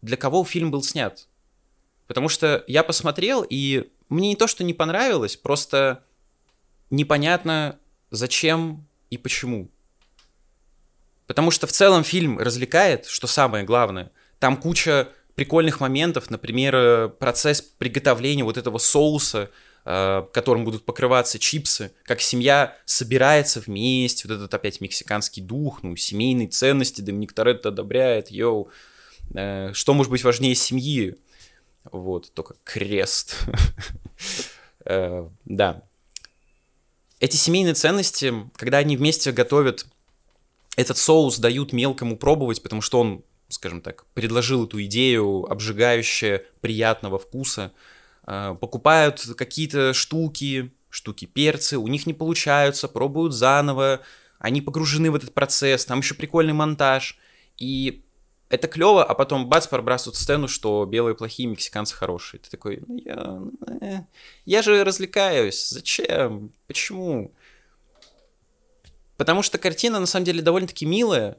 для 0.02 0.18
кого 0.18 0.44
фильм 0.44 0.70
был 0.70 0.84
снят. 0.84 1.28
Потому 2.06 2.30
что 2.30 2.64
я 2.68 2.84
посмотрел, 2.84 3.46
и 3.50 3.90
мне 4.10 4.30
не 4.30 4.36
то, 4.36 4.48
что 4.48 4.64
не 4.64 4.74
понравилось, 4.74 5.38
просто 5.38 6.04
непонятно, 6.90 7.80
зачем 8.12 8.86
и 9.10 9.18
почему. 9.18 9.70
Потому 11.28 11.50
что 11.50 11.66
в 11.66 11.72
целом 11.72 12.04
фильм 12.04 12.38
развлекает, 12.38 13.06
что 13.06 13.26
самое 13.26 13.64
главное. 13.64 14.12
Там 14.40 14.58
куча 14.58 15.08
прикольных 15.36 15.80
моментов, 15.80 16.30
например, 16.30 16.76
э, 16.76 17.10
процесс 17.10 17.62
приготовления 17.62 18.44
вот 18.44 18.58
этого 18.58 18.78
соуса, 18.78 19.50
э, 19.86 20.24
которым 20.34 20.66
будут 20.66 20.86
покрываться 20.86 21.40
чипсы, 21.40 21.94
как 22.04 22.22
семья 22.22 22.76
собирается 22.86 23.62
вместе, 23.62 24.28
вот 24.28 24.36
этот 24.36 24.54
опять 24.54 24.82
мексиканский 24.82 25.42
дух, 25.42 25.84
ну, 25.84 25.96
семейные 25.96 26.48
ценности, 26.48 27.02
Доминик 27.02 27.34
Торетто 27.34 27.70
одобряет, 27.70 28.30
йоу, 28.30 28.70
э, 29.34 29.72
что 29.74 29.94
может 29.94 30.12
быть 30.12 30.24
важнее 30.24 30.56
семьи? 30.56 31.16
Вот, 31.92 32.32
только 32.34 32.56
крест. 32.64 33.38
Да, 34.84 35.84
эти 37.22 37.38
семейные 37.38 37.76
ценности, 37.76 38.34
когда 38.58 38.80
они 38.80 38.98
вместе 38.98 39.32
готовят 39.32 39.86
этот 40.76 40.98
соус, 40.98 41.38
дают 41.38 41.72
мелкому 41.72 42.18
пробовать, 42.18 42.62
потому 42.64 42.82
что 42.82 43.00
он, 43.00 43.24
скажем 43.48 43.82
так, 43.82 44.06
предложил 44.16 44.66
эту 44.66 44.84
идею 44.84 45.46
обжигающая, 45.50 46.44
приятного 46.62 47.20
вкуса, 47.20 47.74
э, 48.26 48.56
покупают 48.60 49.22
какие-то 49.38 49.94
штуки, 49.94 50.74
штуки 50.90 51.26
перцы, 51.26 51.78
у 51.78 51.88
них 51.88 52.08
не 52.08 52.14
получаются, 52.16 52.88
пробуют 52.88 53.34
заново, 53.34 54.02
они 54.40 54.62
погружены 54.62 55.12
в 55.12 55.16
этот 55.16 55.32
процесс, 55.32 55.86
там 55.86 56.00
еще 56.00 56.16
прикольный 56.16 56.54
монтаж, 56.54 57.20
и 57.58 58.04
это 58.52 58.68
клево, 58.68 59.04
а 59.04 59.14
потом 59.16 59.48
бац, 59.48 59.66
пробрасывают 59.66 60.18
сцену, 60.18 60.48
что 60.48 60.86
белые 60.86 61.16
плохие, 61.16 61.48
мексиканцы 61.48 61.96
хорошие. 61.96 62.40
Ты 62.42 62.50
такой, 62.50 62.84
ну 62.86 62.98
я, 62.98 63.42
э, 63.82 64.00
я 64.46 64.62
же 64.62 64.84
развлекаюсь, 64.84 65.70
зачем, 65.70 66.52
почему? 66.68 67.34
Потому 69.18 69.42
что 69.42 69.58
картина 69.58 70.00
на 70.00 70.06
самом 70.06 70.26
деле 70.26 70.42
довольно-таки 70.42 70.86
милая, 70.86 71.38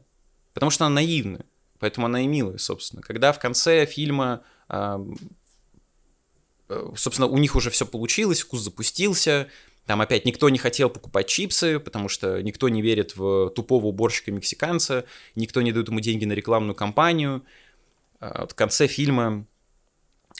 потому 0.54 0.70
что 0.70 0.86
она 0.86 0.96
наивная, 0.96 1.44
поэтому 1.78 2.06
она 2.06 2.22
и 2.22 2.26
милая, 2.26 2.58
собственно. 2.58 3.02
Когда 3.02 3.32
в 3.32 3.38
конце 3.38 3.84
фильма, 3.84 4.42
э, 4.68 4.98
собственно, 6.96 7.26
у 7.26 7.36
них 7.36 7.54
уже 7.56 7.70
все 7.70 7.84
получилось, 7.84 8.40
вкус 8.40 8.62
запустился, 8.62 9.48
там 9.86 10.00
опять 10.00 10.24
никто 10.24 10.48
не 10.48 10.58
хотел 10.58 10.90
покупать 10.90 11.26
чипсы, 11.26 11.80
потому 11.80 12.08
что 12.08 12.42
никто 12.42 12.68
не 12.68 12.82
верит 12.82 13.16
в 13.16 13.50
тупого 13.50 13.86
уборщика-мексиканца, 13.86 15.04
никто 15.34 15.60
не 15.62 15.72
дает 15.72 15.88
ему 15.88 16.00
деньги 16.00 16.24
на 16.24 16.32
рекламную 16.32 16.74
кампанию. 16.74 17.44
А, 18.20 18.46
в 18.46 18.54
конце 18.54 18.86
фильма 18.86 19.46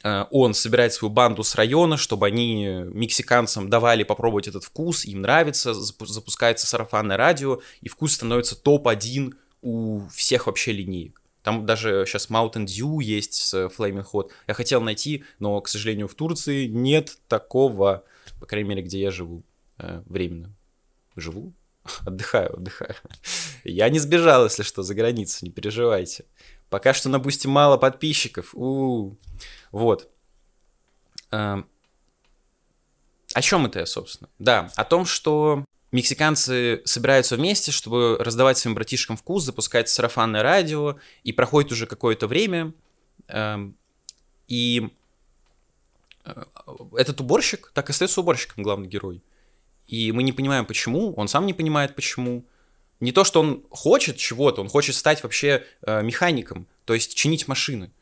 а, 0.04 0.28
он 0.30 0.54
собирает 0.54 0.92
свою 0.92 1.12
банду 1.12 1.42
с 1.42 1.54
района, 1.56 1.96
чтобы 1.96 2.26
они 2.26 2.66
мексиканцам 2.92 3.68
давали 3.68 4.04
попробовать 4.04 4.46
этот 4.46 4.64
вкус, 4.64 5.04
им 5.04 5.22
нравится, 5.22 5.74
запускается 5.74 6.66
сарафанное 6.66 7.16
радио, 7.16 7.60
и 7.80 7.88
вкус 7.88 8.14
становится 8.14 8.54
топ-1 8.54 9.34
у 9.62 10.06
всех 10.08 10.46
вообще 10.46 10.72
линеек. 10.72 11.21
Там 11.42 11.66
даже 11.66 12.04
сейчас 12.06 12.30
Mountain 12.30 12.66
Dew 12.66 13.02
есть 13.02 13.34
с 13.34 13.54
Flaming 13.66 14.06
Hot. 14.12 14.30
Я 14.46 14.54
хотел 14.54 14.80
найти, 14.80 15.24
но, 15.38 15.60
к 15.60 15.68
сожалению, 15.68 16.08
в 16.08 16.14
Турции 16.14 16.66
нет 16.66 17.18
такого 17.28 18.04
по 18.42 18.46
крайней 18.46 18.68
мере, 18.68 18.82
где 18.82 19.00
я 19.00 19.12
живу 19.12 19.44
э, 19.78 20.02
временно. 20.06 20.52
Живу? 21.14 21.52
Отдыхаю, 22.00 22.54
отдыхаю. 22.54 22.96
Я 23.64 23.88
не 23.88 24.00
сбежал, 24.00 24.44
если 24.44 24.64
что, 24.64 24.82
за 24.82 24.96
границу, 24.96 25.44
не 25.44 25.52
переживайте. 25.52 26.24
Пока 26.68 26.92
что 26.92 27.08
на 27.08 27.20
Boosty 27.20 27.46
мало 27.46 27.76
подписчиков. 27.76 28.52
У-у-у. 28.54 29.16
Вот. 29.70 30.10
Э, 31.30 31.62
о 33.32 33.42
чем 33.42 33.66
это 33.66 33.78
я, 33.78 33.86
собственно? 33.86 34.28
Да, 34.40 34.72
о 34.74 34.84
том, 34.84 35.04
что 35.04 35.64
мексиканцы 35.92 36.82
собираются 36.84 37.36
вместе, 37.36 37.70
чтобы 37.70 38.16
раздавать 38.18 38.58
своим 38.58 38.74
братишкам 38.74 39.16
вкус, 39.16 39.44
запускать 39.44 39.88
сарафанное 39.88 40.42
радио, 40.42 40.96
и 41.22 41.32
проходит 41.32 41.72
уже 41.72 41.86
какое-то 41.86 42.26
время, 42.26 42.72
э, 43.28 43.70
и 44.48 44.90
Э, 46.24 46.44
этот 46.96 47.20
уборщик 47.20 47.70
так 47.74 47.88
и 47.88 47.92
остается 47.92 48.20
уборщиком, 48.20 48.62
главный 48.62 48.88
герой. 48.88 49.22
И 49.86 50.12
мы 50.12 50.22
не 50.22 50.32
понимаем, 50.32 50.64
почему, 50.64 51.12
он 51.14 51.28
сам 51.28 51.46
не 51.46 51.54
понимает, 51.54 51.94
почему. 51.94 52.44
Не 53.00 53.12
то, 53.12 53.24
что 53.24 53.40
он 53.40 53.64
хочет 53.70 54.16
чего-то, 54.16 54.60
он 54.60 54.68
хочет 54.68 54.94
стать 54.94 55.22
вообще 55.22 55.64
э, 55.82 56.02
механиком, 56.02 56.68
то 56.84 56.94
есть 56.94 57.14
чинить 57.14 57.48
машины. 57.48 57.92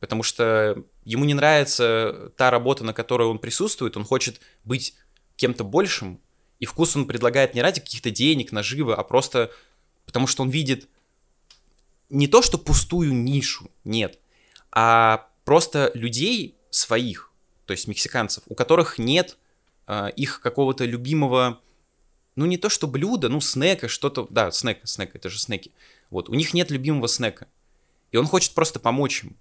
Потому 0.00 0.22
что 0.22 0.82
ему 1.04 1.24
не 1.24 1.34
нравится 1.34 2.32
та 2.36 2.50
работа, 2.50 2.84
на 2.84 2.92
которой 2.92 3.28
он 3.28 3.38
присутствует, 3.38 3.96
он 3.96 4.04
хочет 4.04 4.40
быть 4.64 4.94
кем-то 5.36 5.62
большим, 5.62 6.20
и 6.60 6.66
вкус 6.66 6.94
он 6.94 7.06
предлагает 7.06 7.54
не 7.54 7.62
ради 7.62 7.80
каких-то 7.80 8.10
денег, 8.10 8.52
наживы, 8.52 8.94
а 8.94 9.02
просто 9.02 9.50
потому 10.04 10.26
что 10.26 10.42
он 10.42 10.50
видит 10.50 10.88
не 12.10 12.28
то, 12.28 12.42
что 12.42 12.58
пустую 12.58 13.14
нишу, 13.14 13.70
нет, 13.84 14.18
а 14.70 15.28
просто 15.44 15.90
людей 15.94 16.56
своих, 16.70 17.32
то 17.66 17.72
есть 17.72 17.88
мексиканцев, 17.88 18.44
у 18.46 18.54
которых 18.54 18.98
нет 18.98 19.38
э, 19.86 20.10
их 20.16 20.40
какого-то 20.40 20.84
любимого, 20.84 21.60
ну 22.36 22.46
не 22.46 22.58
то 22.58 22.68
что 22.68 22.86
блюда, 22.86 23.28
ну 23.28 23.40
снека, 23.40 23.88
что-то, 23.88 24.26
да, 24.30 24.50
снэк, 24.50 24.80
снэк, 24.84 25.14
это 25.14 25.28
же 25.28 25.38
снеки. 25.38 25.72
Вот, 26.10 26.28
у 26.28 26.34
них 26.34 26.54
нет 26.54 26.70
любимого 26.70 27.08
снека. 27.08 27.46
И 28.10 28.16
он 28.16 28.26
хочет 28.26 28.54
просто 28.54 28.80
помочь 28.80 29.22
им. 29.22 29.36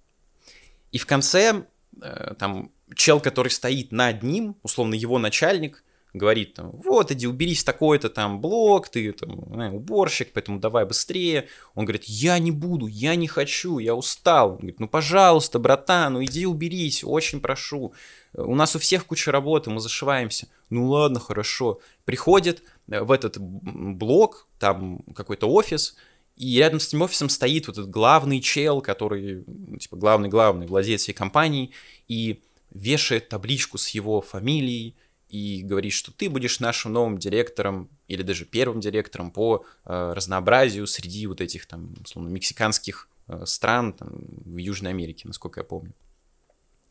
И 0.91 0.99
в 0.99 1.05
конце, 1.05 1.65
э, 2.01 2.33
там, 2.37 2.71
чел, 2.95 3.19
который 3.19 3.49
стоит 3.49 3.91
над 3.91 4.21
ним, 4.21 4.55
условно 4.61 4.93
его 4.93 5.17
начальник, 5.17 5.83
говорит 6.13 6.55
там, 6.55 6.71
вот, 6.71 7.11
иди 7.11 7.27
уберись 7.27 7.63
такой-то 7.63 8.09
там 8.09 8.41
блок, 8.41 8.89
ты 8.89 9.11
там 9.11 9.61
э, 9.61 9.69
уборщик, 9.69 10.31
поэтому 10.33 10.59
давай 10.59 10.85
быстрее. 10.85 11.47
Он 11.75 11.85
говорит, 11.85 12.05
я 12.05 12.39
не 12.39 12.51
буду, 12.51 12.87
я 12.87 13.15
не 13.15 13.27
хочу, 13.27 13.77
я 13.79 13.93
устал. 13.95 14.51
Он 14.51 14.57
говорит, 14.57 14.79
ну, 14.79 14.87
пожалуйста, 14.87 15.59
братан, 15.59 16.13
ну 16.13 16.23
иди 16.23 16.45
уберись, 16.45 17.03
очень 17.03 17.41
прошу. 17.41 17.93
У 18.33 18.55
нас 18.55 18.75
у 18.75 18.79
всех 18.79 19.05
куча 19.05 19.31
работы, 19.31 19.69
мы 19.69 19.81
зашиваемся. 19.81 20.47
Ну 20.69 20.87
ладно, 20.87 21.19
хорошо. 21.19 21.79
Приходит 22.05 22.63
э, 22.89 23.01
в 23.01 23.11
этот 23.11 23.37
блок, 23.37 24.47
там 24.57 25.03
какой-то 25.15 25.47
офис, 25.47 25.95
и 26.37 26.57
рядом 26.57 26.79
с 26.79 26.87
этим 26.87 27.01
офисом 27.01 27.29
стоит 27.29 27.67
вот 27.67 27.77
этот 27.77 27.91
главный 27.91 28.39
чел, 28.39 28.81
который, 28.81 29.43
ну, 29.45 29.77
типа, 29.77 29.97
главный-главный 29.97 30.67
владелец 30.67 31.01
всей 31.01 31.13
компании, 31.13 31.71
и 32.07 32.41
вешает 32.71 33.29
табличку 33.29 33.77
с 33.77 33.89
его 33.89 34.21
фамилией, 34.21 34.95
и 35.29 35.61
говорит, 35.63 35.93
что 35.93 36.11
ты 36.11 36.29
будешь 36.29 36.59
нашим 36.59 36.93
новым 36.93 37.17
директором 37.17 37.89
или 38.07 38.23
даже 38.23 38.45
первым 38.45 38.79
директором 38.81 39.31
по 39.31 39.63
э, 39.85 40.13
разнообразию 40.15 40.87
среди 40.87 41.27
вот 41.27 41.39
этих 41.39 41.67
там, 41.67 41.93
условно, 42.03 42.29
мексиканских 42.29 43.07
э, 43.27 43.45
стран 43.45 43.93
там, 43.93 44.09
в 44.11 44.57
Южной 44.57 44.91
Америке, 44.91 45.27
насколько 45.27 45.59
я 45.59 45.63
помню. 45.63 45.93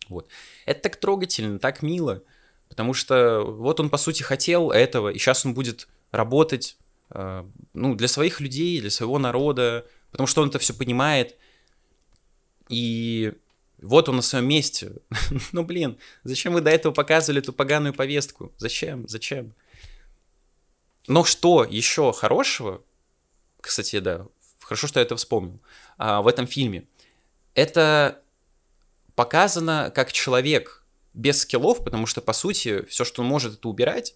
Вот. 0.09 0.29
Это 0.66 0.83
так 0.83 0.96
трогательно, 0.96 1.59
так 1.59 1.83
мило, 1.83 2.22
потому 2.68 2.94
что 2.94 3.42
вот 3.42 3.81
он, 3.81 3.90
по 3.90 3.98
сути, 3.98 4.22
хотел 4.22 4.70
этого, 4.70 5.09
и 5.09 5.18
сейчас 5.18 5.44
он 5.44 5.53
будет 5.53 5.88
работать 6.12 6.79
э, 7.11 7.44
ну, 7.74 7.94
для 7.96 8.07
своих 8.09 8.40
людей, 8.40 8.81
для 8.81 8.90
своего 8.90 9.18
народа, 9.18 9.85
потому 10.12 10.29
что 10.29 10.42
он 10.42 10.48
это 10.48 10.61
все 10.61 10.74
понимает, 10.74 11.37
и 12.68 13.33
вот 13.81 14.09
он 14.09 14.17
на 14.17 14.23
своем 14.23 14.47
месте. 14.47 14.93
ну, 15.53 15.64
блин, 15.64 15.99
зачем 16.25 16.53
вы 16.53 16.61
до 16.61 16.71
этого 16.71 16.93
показывали 16.93 17.41
эту 17.41 17.53
поганую 17.53 17.95
повестку? 17.95 18.53
Зачем? 18.59 19.07
Зачем? 19.09 19.55
Но 21.07 21.25
что 21.25 21.64
еще 21.64 22.12
хорошего, 22.12 22.83
кстати, 23.61 23.99
да, 24.01 24.27
хорошо, 24.61 24.87
что 24.87 25.01
я 25.01 25.07
это 25.07 25.17
вспомнил, 25.17 25.61
а, 25.97 26.21
в 26.21 26.27
этом 26.27 26.47
фильме, 26.47 26.85
это 27.55 28.21
показано 29.14 29.91
как 29.95 30.12
человек 30.12 30.85
без 31.14 31.41
скиллов, 31.41 31.83
потому 31.83 32.07
что, 32.07 32.21
по 32.21 32.33
сути, 32.33 32.85
все, 32.85 33.05
что 33.05 33.23
он 33.23 33.29
может, 33.29 33.55
это 33.55 33.69
убирать, 33.69 34.14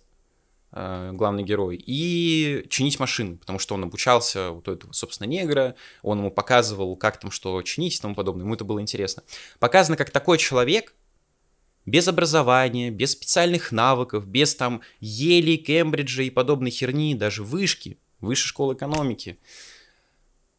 главный 0.73 1.43
герой, 1.43 1.77
и 1.77 2.67
чинить 2.71 2.99
машины, 2.99 3.37
потому 3.37 3.59
что 3.59 3.75
он 3.75 3.85
обучался 3.85 4.51
вот 4.51 4.69
этого, 4.69 4.93
собственно, 4.93 5.29
негра, 5.29 5.77
он 6.03 6.19
ему 6.19 6.31
показывал, 6.31 6.97
как 6.97 7.21
там 7.21 7.31
что 7.31 7.61
чинить 7.63 7.97
и 7.97 8.01
тому 8.01 8.15
подобное, 8.15 8.45
ему 8.45 8.55
это 8.55 8.65
было 8.65 8.81
интересно. 8.81 9.23
Показано, 9.59 9.99
как 9.99 10.11
такой 10.11 10.39
человек, 10.39 10.95
без 11.85 12.09
образования, 12.09 12.91
без 12.91 13.13
специальных 13.13 13.71
навыков, 13.71 14.27
без 14.27 14.55
там 14.55 14.81
Ели, 15.01 15.57
Кембриджа 15.57 16.23
и 16.23 16.31
подобной 16.31 16.71
херни, 16.71 17.15
даже 17.15 17.43
вышки, 17.43 17.99
высшей 18.21 18.49
школы 18.49 18.75
экономики, 18.75 19.39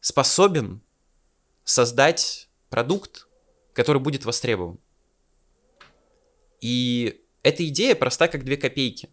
способен 0.00 0.80
создать 1.64 2.48
продукт, 2.68 3.26
который 3.72 4.00
будет 4.00 4.24
востребован. 4.24 4.78
И 6.60 7.22
эта 7.42 7.66
идея 7.68 7.94
проста, 7.94 8.28
как 8.28 8.44
две 8.44 8.56
копейки. 8.56 9.08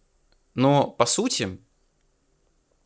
Но, 0.56 0.88
по 0.88 1.06
сути, 1.06 1.58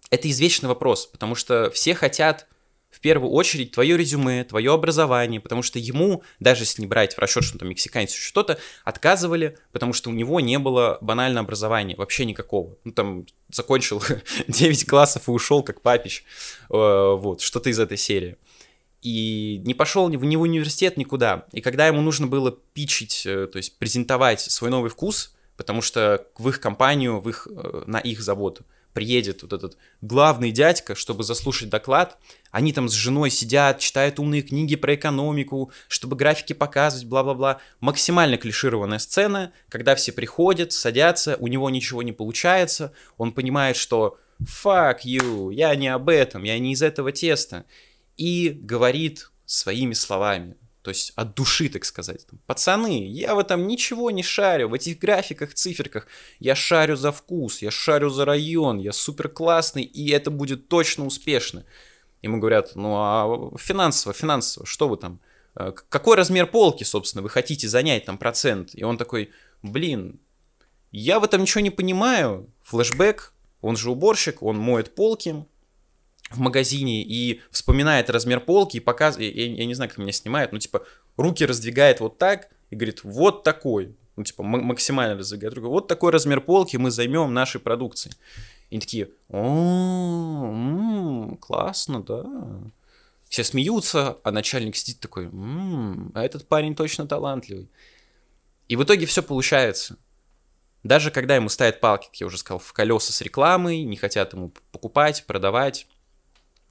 это 0.10 0.30
извечный 0.30 0.70
вопрос, 0.70 1.06
потому 1.06 1.36
что 1.36 1.70
все 1.72 1.96
хотят 1.96 2.48
в 2.96 3.02
первую 3.02 3.32
очередь 3.32 3.72
твое 3.72 3.98
резюме, 3.98 4.46
твое 4.46 4.74
образование, 4.74 5.42
потому 5.42 5.62
что 5.64 5.80
ему, 5.80 6.24
даже 6.40 6.64
если 6.64 6.82
не 6.82 6.88
брать 6.88 7.14
в 7.14 7.20
расчет, 7.20 7.44
что 7.44 7.58
там 7.58 7.68
мексиканец 7.68 8.14
что-то, 8.14 8.58
отказывали, 8.86 9.58
потому 9.74 9.92
что 9.92 10.10
у 10.10 10.14
него 10.14 10.40
не 10.40 10.58
было 10.60 10.98
банального 11.02 11.44
образования, 11.44 11.96
вообще 11.98 12.24
никакого. 12.24 12.78
Ну, 12.86 12.94
там, 12.94 13.26
закончил 13.52 14.02
9 14.48 14.86
классов 14.86 15.28
и 15.28 15.32
ушел 15.32 15.62
как 15.62 15.82
папич, 15.82 16.24
э, 16.70 16.74
вот, 17.18 17.42
что-то 17.42 17.70
из 17.70 17.80
этой 17.80 17.98
серии. 17.98 18.38
И 19.02 19.62
не 19.66 19.74
пошел 19.74 20.08
ни 20.08 20.16
в, 20.16 20.24
ни 20.24 20.38
в 20.38 20.42
университет, 20.42 20.96
никуда. 20.96 21.48
И 21.52 21.60
когда 21.60 21.88
ему 21.88 22.00
нужно 22.00 22.28
было 22.28 22.52
пичить, 22.74 23.24
э, 23.26 23.48
то 23.48 23.58
есть 23.58 23.78
презентовать 23.78 24.40
свой 24.40 24.70
новый 24.70 24.90
вкус, 24.90 25.36
потому 25.58 25.82
что 25.82 26.26
в 26.38 26.50
их 26.50 26.60
компанию, 26.60 27.20
в 27.20 27.30
их, 27.30 27.48
э, 27.50 27.84
на 27.86 28.00
их 28.00 28.22
завод 28.22 28.62
приедет 28.96 29.42
вот 29.44 29.52
этот 29.52 29.78
главный 30.02 30.52
дядька, 30.52 30.96
чтобы 30.96 31.26
заслушать 31.26 31.70
доклад. 31.70 32.18
Они 32.50 32.72
там 32.72 32.88
с 32.88 32.94
женой 32.94 33.30
сидят, 33.30 33.80
читают 33.80 34.20
умные 34.20 34.42
книги 34.42 34.78
про 34.78 34.96
экономику, 34.96 35.72
чтобы 35.90 36.16
графики 36.16 36.54
показывать, 36.54 37.06
бла-бла-бла. 37.06 37.60
Максимально 37.82 38.38
клишированная 38.38 39.00
сцена, 39.00 39.52
когда 39.68 39.96
все 39.96 40.14
приходят, 40.14 40.72
садятся, 40.72 41.36
у 41.42 41.48
него 41.48 41.70
ничего 41.70 42.04
не 42.04 42.14
получается, 42.14 42.94
он 43.18 43.34
понимает, 43.34 43.76
что 43.76 44.18
fuck 44.42 45.00
you, 45.04 45.54
я 45.54 45.76
не 45.76 45.90
об 45.90 46.08
этом, 46.08 46.44
я 46.44 46.58
не 46.58 46.72
из 46.72 46.82
этого 46.82 47.12
теста. 47.12 47.66
И 48.16 48.50
говорит 48.50 49.30
своими 49.46 49.94
словами, 49.94 50.56
то 50.86 50.90
есть 50.90 51.14
от 51.16 51.34
души, 51.34 51.68
так 51.68 51.84
сказать. 51.84 52.28
Пацаны, 52.46 53.08
я 53.08 53.34
в 53.34 53.40
этом 53.40 53.68
ничего 53.68 54.12
не 54.12 54.22
шарю, 54.22 54.70
в 54.70 54.76
этих 54.76 55.00
графиках, 55.00 55.56
циферках. 55.56 56.06
Я 56.38 56.54
шарю 56.54 56.96
за 56.96 57.12
вкус, 57.12 57.64
я 57.64 57.72
шарю 57.72 58.12
за 58.12 58.24
район, 58.24 58.78
я 58.78 58.94
супер 58.94 59.30
классный, 59.30 59.82
и 59.82 60.12
это 60.12 60.30
будет 60.30 60.68
точно 60.68 61.08
успешно. 61.08 61.66
Ему 62.22 62.38
говорят, 62.38 62.76
ну 62.76 62.94
а 62.98 63.58
финансово, 63.58 64.14
финансово, 64.14 64.68
что 64.68 64.88
вы 64.88 64.98
там? 64.98 65.20
Э, 65.56 65.72
какой 65.90 66.18
размер 66.18 66.46
полки, 66.46 66.84
собственно, 66.84 67.24
вы 67.24 67.30
хотите 67.30 67.68
занять 67.68 68.06
там 68.06 68.20
процент? 68.20 68.70
И 68.76 68.84
он 68.84 69.00
такой, 69.00 69.32
блин, 69.64 70.20
я 70.92 71.20
в 71.20 71.24
этом 71.24 71.42
ничего 71.42 71.62
не 71.62 71.72
понимаю. 71.72 72.48
Флэшбэк, 72.62 73.34
он 73.62 73.76
же 73.76 73.90
уборщик, 73.90 74.44
он 74.44 74.60
моет 74.60 74.94
полки. 74.94 75.46
В 76.32 76.40
магазине 76.40 77.04
и 77.04 77.42
вспоминает 77.52 78.10
размер 78.10 78.40
полки 78.40 78.78
и 78.78 78.80
показывает, 78.80 79.36
я, 79.36 79.46
я 79.46 79.66
не 79.66 79.74
знаю, 79.74 79.90
как 79.90 80.00
меня 80.00 80.12
снимает, 80.12 80.52
но 80.52 80.60
типа 80.60 80.86
руки 81.18 81.46
раздвигает 81.46 82.00
вот 82.00 82.18
так 82.18 82.50
и 82.70 82.76
говорит, 82.76 83.04
вот 83.04 83.44
такой, 83.44 83.96
ну 84.16 84.24
типа 84.24 84.44
максимально 84.44 85.18
раздвигает 85.18 85.54
руки, 85.54 85.68
вот 85.68 85.88
такой 85.88 86.12
размер 86.12 86.42
полки 86.42 86.78
мы 86.78 86.92
займем 86.92 87.34
нашей 87.34 87.62
продукцией. 87.62 88.16
И 88.72 88.80
такие, 88.80 89.10
о, 89.30 91.38
классно, 91.40 92.04
да. 92.04 92.26
Все 93.30 93.44
смеются, 93.44 94.18
а 94.24 94.32
начальник 94.32 94.76
сидит 94.76 95.00
такой, 95.00 95.30
а 96.14 96.24
этот 96.24 96.48
парень 96.48 96.76
точно 96.76 97.08
талантливый. 97.08 97.70
И 98.68 98.76
в 98.76 98.84
итоге 98.84 99.06
все 99.06 99.22
получается. 99.22 99.98
Даже 100.84 101.12
когда 101.12 101.36
ему 101.36 101.50
ставят 101.50 101.80
палки, 101.80 102.08
как 102.08 102.16
я 102.16 102.28
уже 102.28 102.38
сказал, 102.38 102.60
в 102.60 102.74
колеса 102.74 103.12
с 103.12 103.22
рекламой, 103.22 103.84
не 103.84 103.98
хотят 103.98 104.34
ему 104.34 104.52
покупать, 104.72 105.26
продавать, 105.26 105.88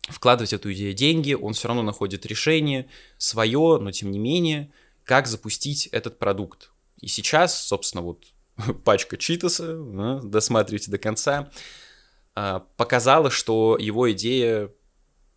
вкладывать 0.09 0.53
эту 0.53 0.73
идею 0.73 0.95
деньги, 0.95 1.35
он 1.35 1.55
все 1.55 1.69
равно 1.69 1.83
находит 1.83 2.27
решение 2.27 2.89
свое, 3.19 3.79
но 3.81 3.91
тем 3.91 4.11
не 4.11 4.19
менее, 4.19 4.73
как 5.05 5.27
запустить 5.27 5.87
этот 5.89 6.19
продукт. 6.19 6.71
И 7.01 7.07
сейчас, 7.07 7.67
собственно, 7.67 8.03
вот 8.03 8.27
пачка 8.85 9.17
читаса, 9.17 9.77
да, 9.77 10.21
досматривайте 10.21 10.91
до 10.91 10.99
конца, 10.99 11.51
а, 12.35 12.61
показала, 12.77 13.31
что 13.31 13.77
его 13.79 14.11
идея 14.13 14.71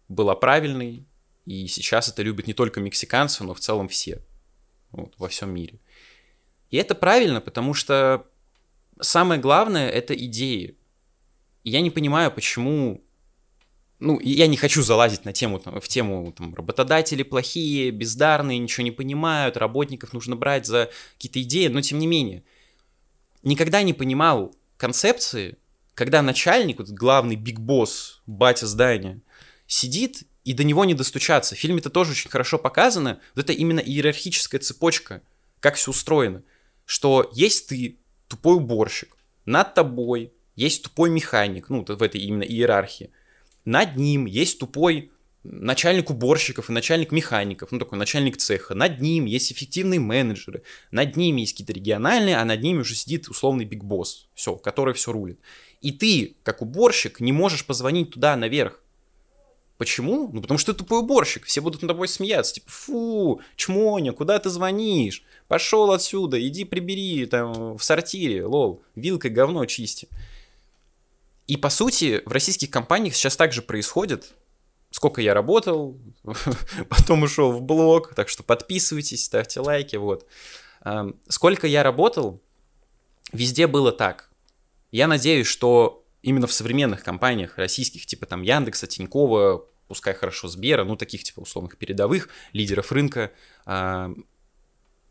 была 0.07 0.35
правильной, 0.35 1.05
и 1.45 1.67
сейчас 1.67 2.09
это 2.09 2.21
любят 2.23 2.47
не 2.47 2.53
только 2.53 2.81
мексиканцы, 2.81 3.43
но 3.43 3.53
в 3.53 3.59
целом 3.59 3.87
все 3.87 4.21
вот, 4.91 5.13
во 5.17 5.27
всем 5.27 5.53
мире. 5.53 5.79
И 6.69 6.77
это 6.77 6.95
правильно, 6.95 7.39
потому 7.39 7.73
что 7.73 8.27
самое 8.99 9.39
главное— 9.39 9.89
это 9.91 10.13
идеи. 10.13 10.77
И 11.63 11.69
я 11.69 11.81
не 11.81 11.89
понимаю, 11.91 12.31
почему... 12.31 13.03
Ну, 13.99 14.19
я 14.19 14.45
не 14.45 14.57
хочу 14.57 14.83
залазить 14.83 15.25
на 15.25 15.33
тему, 15.33 15.59
в 15.59 15.87
тему 15.87 16.31
там, 16.31 16.53
работодатели 16.53 17.23
плохие, 17.23 17.89
бездарные, 17.89 18.59
ничего 18.59 18.83
не 18.83 18.91
понимают, 18.91 19.57
работников 19.57 20.13
нужно 20.13 20.35
брать 20.35 20.67
за 20.67 20.91
какие-то 21.13 21.41
идеи, 21.41 21.67
но 21.67 21.81
тем 21.81 21.97
не 21.97 22.05
менее. 22.05 22.43
Никогда 23.41 23.81
не 23.81 23.93
понимал 23.93 24.55
концепции, 24.77 25.57
когда 25.95 26.21
начальник, 26.21 26.77
вот 26.77 26.89
главный 26.89 27.35
биг 27.35 27.59
босс, 27.59 28.21
батя 28.27 28.67
здания, 28.67 29.21
сидит 29.65 30.23
и 30.43 30.53
до 30.53 30.63
него 30.63 30.85
не 30.85 30.93
достучаться. 30.93 31.55
В 31.55 31.57
фильме 31.57 31.79
это 31.79 31.89
тоже 31.89 32.11
очень 32.11 32.29
хорошо 32.29 32.59
показано. 32.59 33.19
Вот 33.35 33.45
это 33.45 33.53
именно 33.53 33.79
иерархическая 33.79 34.61
цепочка, 34.61 35.23
как 35.59 35.75
все 35.75 35.89
устроено. 35.89 36.43
Что 36.85 37.29
есть 37.33 37.67
ты, 37.67 37.99
тупой 38.27 38.57
уборщик, 38.57 39.17
над 39.45 39.73
тобой 39.73 40.33
есть 40.55 40.83
тупой 40.83 41.09
механик, 41.09 41.69
ну, 41.69 41.83
в 41.83 42.03
этой 42.03 42.21
именно 42.21 42.43
иерархии. 42.43 43.11
Над 43.67 43.97
ним 43.97 44.27
есть 44.27 44.59
тупой 44.59 45.11
начальник 45.43 46.09
уборщиков 46.09 46.69
и 46.69 46.71
начальник 46.71 47.11
механиков, 47.11 47.69
ну 47.73 47.79
такой 47.79 47.97
начальник 47.97 48.37
цеха, 48.37 48.75
над 48.75 49.01
ним 49.01 49.25
есть 49.25 49.51
эффективные 49.51 49.99
менеджеры, 49.99 50.63
над 50.89 51.17
ними 51.17 51.41
есть 51.41 51.51
какие-то 51.51 51.73
региональные, 51.73 52.37
а 52.37 52.45
над 52.45 52.61
ними 52.61 52.79
уже 52.79 52.95
сидит 52.95 53.27
условный 53.27 53.65
биг 53.65 53.83
босс, 53.83 54.29
все, 54.35 54.55
который 54.55 54.93
все 54.93 55.11
рулит. 55.11 55.41
И 55.81 55.91
ты, 55.91 56.37
как 56.43 56.61
уборщик, 56.61 57.19
не 57.19 57.33
можешь 57.33 57.65
позвонить 57.65 58.11
туда 58.11 58.37
наверх. 58.37 58.81
Почему? 59.77 60.29
Ну, 60.31 60.41
потому 60.41 60.57
что 60.57 60.71
ты 60.71 60.79
тупой 60.79 60.99
уборщик. 60.99 61.43
Все 61.43 61.59
будут 61.59 61.81
над 61.81 61.89
тобой 61.89 62.07
смеяться. 62.07 62.55
Типа, 62.55 62.71
фу, 62.71 63.41
чмоня, 63.57 64.13
куда 64.13 64.39
ты 64.39 64.49
звонишь? 64.49 65.23
Пошел 65.49 65.91
отсюда, 65.91 66.41
иди 66.47 66.63
прибери 66.63 67.25
там 67.25 67.77
в 67.77 67.83
сортире, 67.83 68.45
лол, 68.45 68.81
вилкой 68.95 69.29
говно 69.29 69.65
чисти. 69.65 70.07
И 71.47 71.57
по 71.57 71.69
сути, 71.69 72.21
в 72.25 72.31
российских 72.31 72.69
компаниях 72.69 73.15
сейчас 73.15 73.35
также 73.35 73.61
происходит. 73.61 74.33
Сколько 74.91 75.21
я 75.21 75.33
работал, 75.33 75.99
потом 76.89 77.23
ушел 77.23 77.51
в 77.51 77.61
блог, 77.61 78.13
так 78.13 78.29
что 78.29 78.43
подписывайтесь, 78.43 79.25
ставьте 79.25 79.59
лайки, 79.59 79.95
вот. 79.95 80.27
Сколько 81.27 81.67
я 81.67 81.83
работал, 81.83 82.41
везде 83.33 83.67
было 83.67 83.91
так. 83.91 84.29
Я 84.91 85.07
надеюсь, 85.07 85.47
что 85.47 86.05
именно 86.21 86.47
в 86.47 86.53
современных 86.53 87.03
компаниях 87.03 87.57
российских, 87.57 88.05
типа 88.05 88.25
там 88.25 88.41
Яндекса, 88.41 88.87
Тинькова, 88.87 89.65
пускай 89.87 90.13
хорошо 90.13 90.47
Сбера, 90.47 90.83
ну 90.83 90.95
таких 90.95 91.23
типа 91.23 91.41
условных 91.41 91.77
передовых 91.77 92.29
лидеров 92.53 92.91
рынка, 92.91 93.19
э, 93.21 93.29
а, 93.65 94.13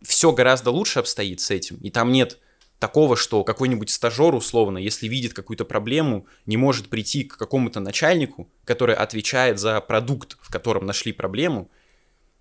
все 0.03 0.33
гораздо 0.33 0.71
лучше 0.71 0.99
обстоит 0.99 1.41
с 1.41 1.51
этим. 1.51 1.77
И 1.77 1.91
там 1.91 2.13
нет 2.13 2.39
такого, 2.79 3.17
что 3.17 3.45
какой-нибудь 3.45 3.91
стажер, 3.91 4.35
условно, 4.35 4.79
если 4.79 5.09
видит 5.09 5.33
какую-то 5.33 5.65
проблему, 5.65 6.27
не 6.45 6.57
может 6.57 6.89
прийти 6.89 7.25
к 7.25 7.37
какому-то 7.37 7.81
начальнику, 7.81 8.51
который 8.65 8.95
отвечает 8.95 9.59
за 9.59 9.81
продукт, 9.81 10.37
в 10.41 10.51
котором 10.51 10.87
нашли 10.87 11.13
проблему, 11.13 11.71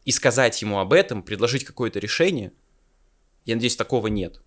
и 0.03 0.11
сказать 0.11 0.61
ему 0.61 0.79
об 0.79 0.93
этом, 0.93 1.23
предложить 1.23 1.63
какое-то 1.63 1.99
решение. 1.99 2.51
Я 3.45 3.55
надеюсь, 3.55 3.75
такого 3.75 4.07
нет 4.07 4.41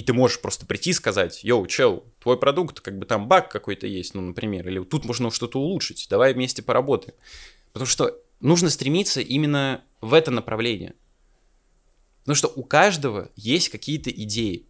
и 0.00 0.02
ты 0.02 0.14
можешь 0.14 0.40
просто 0.40 0.64
прийти 0.64 0.90
и 0.90 0.94
сказать, 0.94 1.44
йоу, 1.44 1.66
чел, 1.66 2.04
твой 2.20 2.38
продукт, 2.38 2.80
как 2.80 2.98
бы 2.98 3.04
там 3.04 3.28
баг 3.28 3.50
какой-то 3.50 3.86
есть, 3.86 4.14
ну, 4.14 4.22
например, 4.22 4.66
или 4.66 4.82
тут 4.82 5.04
можно 5.04 5.30
что-то 5.30 5.60
улучшить, 5.60 6.06
давай 6.08 6.32
вместе 6.32 6.62
поработаем. 6.62 7.14
Потому 7.72 7.86
что 7.86 8.16
нужно 8.40 8.70
стремиться 8.70 9.20
именно 9.20 9.84
в 10.00 10.14
это 10.14 10.30
направление. 10.30 10.94
Потому 12.20 12.34
что 12.34 12.48
у 12.48 12.62
каждого 12.62 13.30
есть 13.36 13.68
какие-то 13.68 14.10
идеи. 14.10 14.66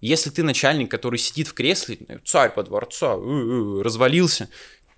Если 0.00 0.30
ты 0.30 0.42
начальник, 0.42 0.90
который 0.90 1.18
сидит 1.18 1.48
в 1.48 1.54
кресле, 1.54 1.98
царь 2.24 2.52
по 2.52 2.62
дворца, 2.62 3.16
развалился, 3.16 4.48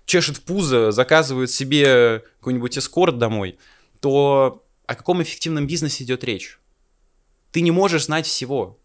чешет 0.05 0.41
пузо, 0.41 0.91
заказывает 0.91 1.51
себе 1.51 2.23
какой-нибудь 2.39 2.77
эскорт 2.77 3.17
домой, 3.17 3.57
то 3.99 4.63
о 4.85 4.95
каком 4.95 5.21
эффективном 5.21 5.67
бизнесе 5.67 6.03
идет 6.03 6.23
речь? 6.23 6.59
Ты 7.51 7.61
не 7.61 7.71
можешь 7.71 8.05
знать 8.05 8.25
всего. 8.25 8.79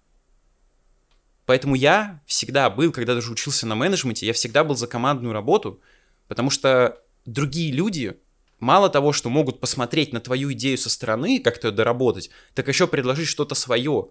Поэтому 1.47 1.75
я 1.75 2.21
всегда 2.27 2.69
был, 2.69 2.93
когда 2.93 3.15
даже 3.15 3.33
учился 3.33 3.67
на 3.67 3.75
менеджменте, 3.75 4.27
я 4.27 4.33
всегда 4.33 4.65
был 4.65 4.75
за 4.75 4.87
командную 4.87 5.33
работу, 5.33 5.81
потому 6.27 6.51
что 6.51 7.01
другие 7.25 7.73
люди 7.73 8.19
мало 8.59 8.91
того, 8.91 9.13
что 9.13 9.31
могут 9.31 9.61
посмотреть 9.61 10.13
на 10.13 10.21
твою 10.21 10.53
идею 10.53 10.77
со 10.77 10.91
стороны, 10.91 11.41
как-то 11.41 11.71
доработать, 11.71 12.31
так 12.55 12.69
еще 12.69 12.87
предложить 12.87 13.29
что-то 13.29 13.55
свое, 13.55 14.09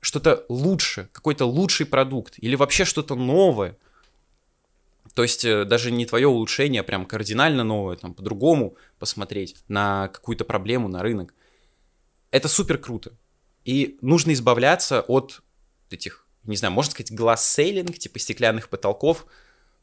что-то 0.00 0.44
лучше, 0.48 1.08
какой-то 1.12 1.46
лучший 1.46 1.86
продукт 1.86 2.34
или 2.38 2.54
вообще 2.54 2.84
что-то 2.84 3.14
новое. 3.14 3.76
То 5.14 5.22
есть 5.22 5.44
э, 5.44 5.64
даже 5.64 5.90
не 5.90 6.04
твое 6.04 6.28
улучшение, 6.28 6.80
а 6.80 6.84
прям 6.84 7.06
кардинально 7.06 7.64
новое, 7.64 7.96
там 7.96 8.12
по-другому 8.12 8.76
посмотреть 8.98 9.56
на 9.68 10.08
какую-то 10.08 10.44
проблему, 10.44 10.88
на 10.88 11.02
рынок. 11.02 11.34
Это 12.30 12.48
супер 12.48 12.78
круто. 12.78 13.12
И 13.64 13.98
нужно 14.00 14.32
избавляться 14.32 15.00
от 15.00 15.42
этих, 15.90 16.26
не 16.44 16.56
знаю, 16.56 16.72
можно 16.72 16.92
сказать, 16.92 17.12
глаз-сейлинг, 17.12 17.98
типа 17.98 18.18
стеклянных 18.18 18.68
потолков. 18.68 19.26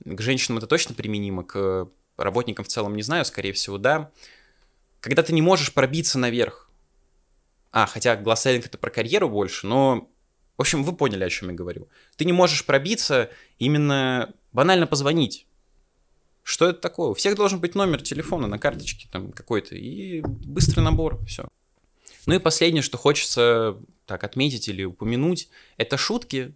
К 0.05 0.21
женщинам 0.21 0.59
это 0.59 0.67
точно 0.67 0.93
применимо, 0.93 1.43
к 1.43 1.89
работникам 2.17 2.63
в 2.63 2.67
целом 2.67 2.95
не 2.95 3.01
знаю, 3.01 3.25
скорее 3.25 3.53
всего, 3.53 3.77
да. 3.77 4.11
Когда 4.99 5.23
ты 5.23 5.33
не 5.33 5.41
можешь 5.41 5.73
пробиться 5.73 6.19
наверх. 6.19 6.62
А, 7.73 7.87
хотя 7.87 8.15
глаз-сейлинг 8.15 8.67
это 8.67 8.77
про 8.77 8.91
карьеру 8.91 9.29
больше, 9.29 9.67
но... 9.67 10.09
В 10.55 10.61
общем, 10.61 10.83
вы 10.83 10.95
поняли, 10.95 11.23
о 11.23 11.29
чем 11.29 11.49
я 11.49 11.55
говорю. 11.55 11.89
Ты 12.15 12.25
не 12.25 12.31
можешь 12.31 12.63
пробиться 12.63 13.31
именно 13.57 14.31
банально 14.51 14.85
позвонить. 14.85 15.47
Что 16.43 16.69
это 16.69 16.79
такое? 16.79 17.09
У 17.09 17.13
всех 17.15 17.35
должен 17.35 17.59
быть 17.59 17.73
номер 17.73 18.03
телефона 18.03 18.45
на 18.47 18.59
карточке 18.59 19.09
там 19.11 19.31
какой-то 19.31 19.75
и 19.75 20.21
быстрый 20.21 20.81
набор, 20.81 21.19
все. 21.25 21.47
Ну 22.27 22.35
и 22.35 22.39
последнее, 22.39 22.83
что 22.83 22.99
хочется 22.99 23.77
так 24.05 24.23
отметить 24.23 24.67
или 24.67 24.83
упомянуть, 24.83 25.49
это 25.77 25.97
шутки. 25.97 26.53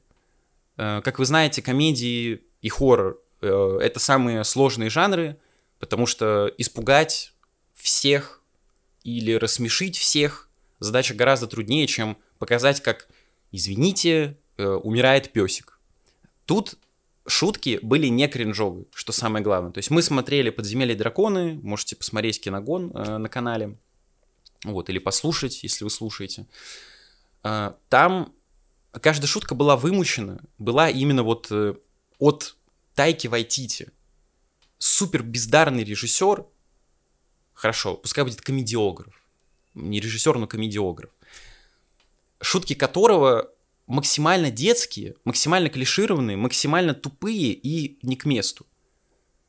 Э, 0.77 1.01
как 1.03 1.17
вы 1.17 1.25
знаете, 1.25 1.63
комедии 1.63 2.43
и 2.61 2.69
хоррор 2.69 3.19
э,— 3.41 3.79
это 3.81 3.99
самые 3.99 4.43
сложные 4.43 4.91
жанры, 4.91 5.39
потому 5.79 6.05
что 6.05 6.53
испугать 6.59 7.33
всех 7.73 8.43
или 9.03 9.33
рассмешить 9.33 9.97
всех 9.97 10.46
задача 10.79 11.13
гораздо 11.13 11.47
труднее, 11.47 11.87
чем 11.87 12.17
показать, 12.39 12.81
как, 12.81 13.07
извините, 13.51 14.37
э, 14.57 14.65
умирает 14.65 15.31
песик. 15.31 15.79
Тут 16.45 16.77
шутки 17.27 17.79
были 17.81 18.07
не 18.07 18.27
кринжовые, 18.27 18.85
что 18.93 19.11
самое 19.11 19.43
главное. 19.43 19.71
То 19.71 19.79
есть 19.79 19.91
мы 19.91 20.01
смотрели 20.01 20.49
«Подземелье 20.49 20.95
драконы», 20.95 21.59
можете 21.61 21.95
посмотреть 21.95 22.41
киногон 22.41 22.91
э, 22.95 23.17
на 23.17 23.29
канале, 23.29 23.77
вот, 24.63 24.89
или 24.89 24.99
послушать, 24.99 25.63
если 25.63 25.83
вы 25.83 25.89
слушаете. 25.89 26.47
А, 27.43 27.77
там 27.89 28.33
каждая 28.91 29.27
шутка 29.27 29.55
была 29.55 29.75
вымучена, 29.75 30.41
была 30.57 30.89
именно 30.89 31.23
вот 31.23 31.47
э, 31.51 31.75
от 32.19 32.55
Тайки 32.95 33.27
Вайтити. 33.27 33.91
Супер 34.79 35.23
бездарный 35.23 35.83
режиссер, 35.83 36.45
хорошо, 37.53 37.95
пускай 37.95 38.23
будет 38.23 38.41
комедиограф, 38.41 39.26
не 39.77 39.99
режиссер, 39.99 40.37
но 40.37 40.47
комедиограф, 40.47 41.11
шутки 42.41 42.73
которого 42.73 43.51
максимально 43.87 44.51
детские, 44.51 45.15
максимально 45.23 45.69
клишированные, 45.69 46.37
максимально 46.37 46.93
тупые 46.93 47.53
и 47.53 47.97
не 48.05 48.15
к 48.15 48.25
месту. 48.25 48.65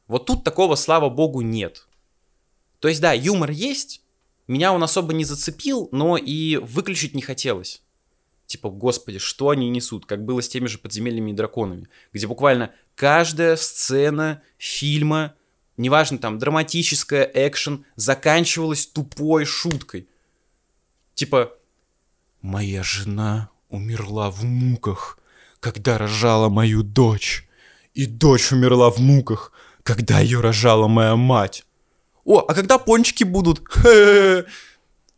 Вот 0.06 0.26
тут 0.26 0.44
такого, 0.44 0.74
слава 0.76 1.10
богу, 1.10 1.40
нет. 1.40 1.86
То 2.78 2.88
есть, 2.88 3.00
да, 3.00 3.12
юмор 3.12 3.50
есть, 3.50 4.02
меня 4.46 4.72
он 4.72 4.82
особо 4.82 5.12
не 5.12 5.24
зацепил, 5.24 5.88
но 5.92 6.16
и 6.16 6.56
выключить 6.56 7.14
не 7.14 7.22
хотелось. 7.22 7.82
Типа, 8.46 8.70
господи, 8.70 9.18
что 9.18 9.50
они 9.50 9.68
несут, 9.68 10.06
как 10.06 10.24
было 10.24 10.40
с 10.40 10.48
теми 10.48 10.68
же 10.68 10.78
подземельными 10.78 11.32
и 11.32 11.34
драконами, 11.34 11.88
где 12.14 12.26
буквально 12.26 12.72
каждая 12.94 13.56
сцена 13.56 14.42
фильма, 14.56 15.34
неважно 15.76 16.16
там, 16.16 16.38
драматическая, 16.38 17.30
экшен, 17.34 17.84
заканчивалась 17.96 18.86
тупой 18.86 19.44
шуткой. 19.44 20.08
Типа, 21.18 21.52
моя 22.42 22.84
жена 22.84 23.50
умерла 23.70 24.30
в 24.30 24.44
муках, 24.44 25.18
когда 25.58 25.98
рожала 25.98 26.48
мою 26.48 26.84
дочь. 26.84 27.48
И 27.92 28.06
дочь 28.06 28.52
умерла 28.52 28.88
в 28.92 28.98
муках, 28.98 29.50
когда 29.82 30.20
ее 30.20 30.40
рожала 30.40 30.86
моя 30.86 31.16
мать. 31.16 31.64
О, 32.24 32.44
а 32.46 32.54
когда 32.54 32.78
пончики 32.78 33.24
будут? 33.24 33.60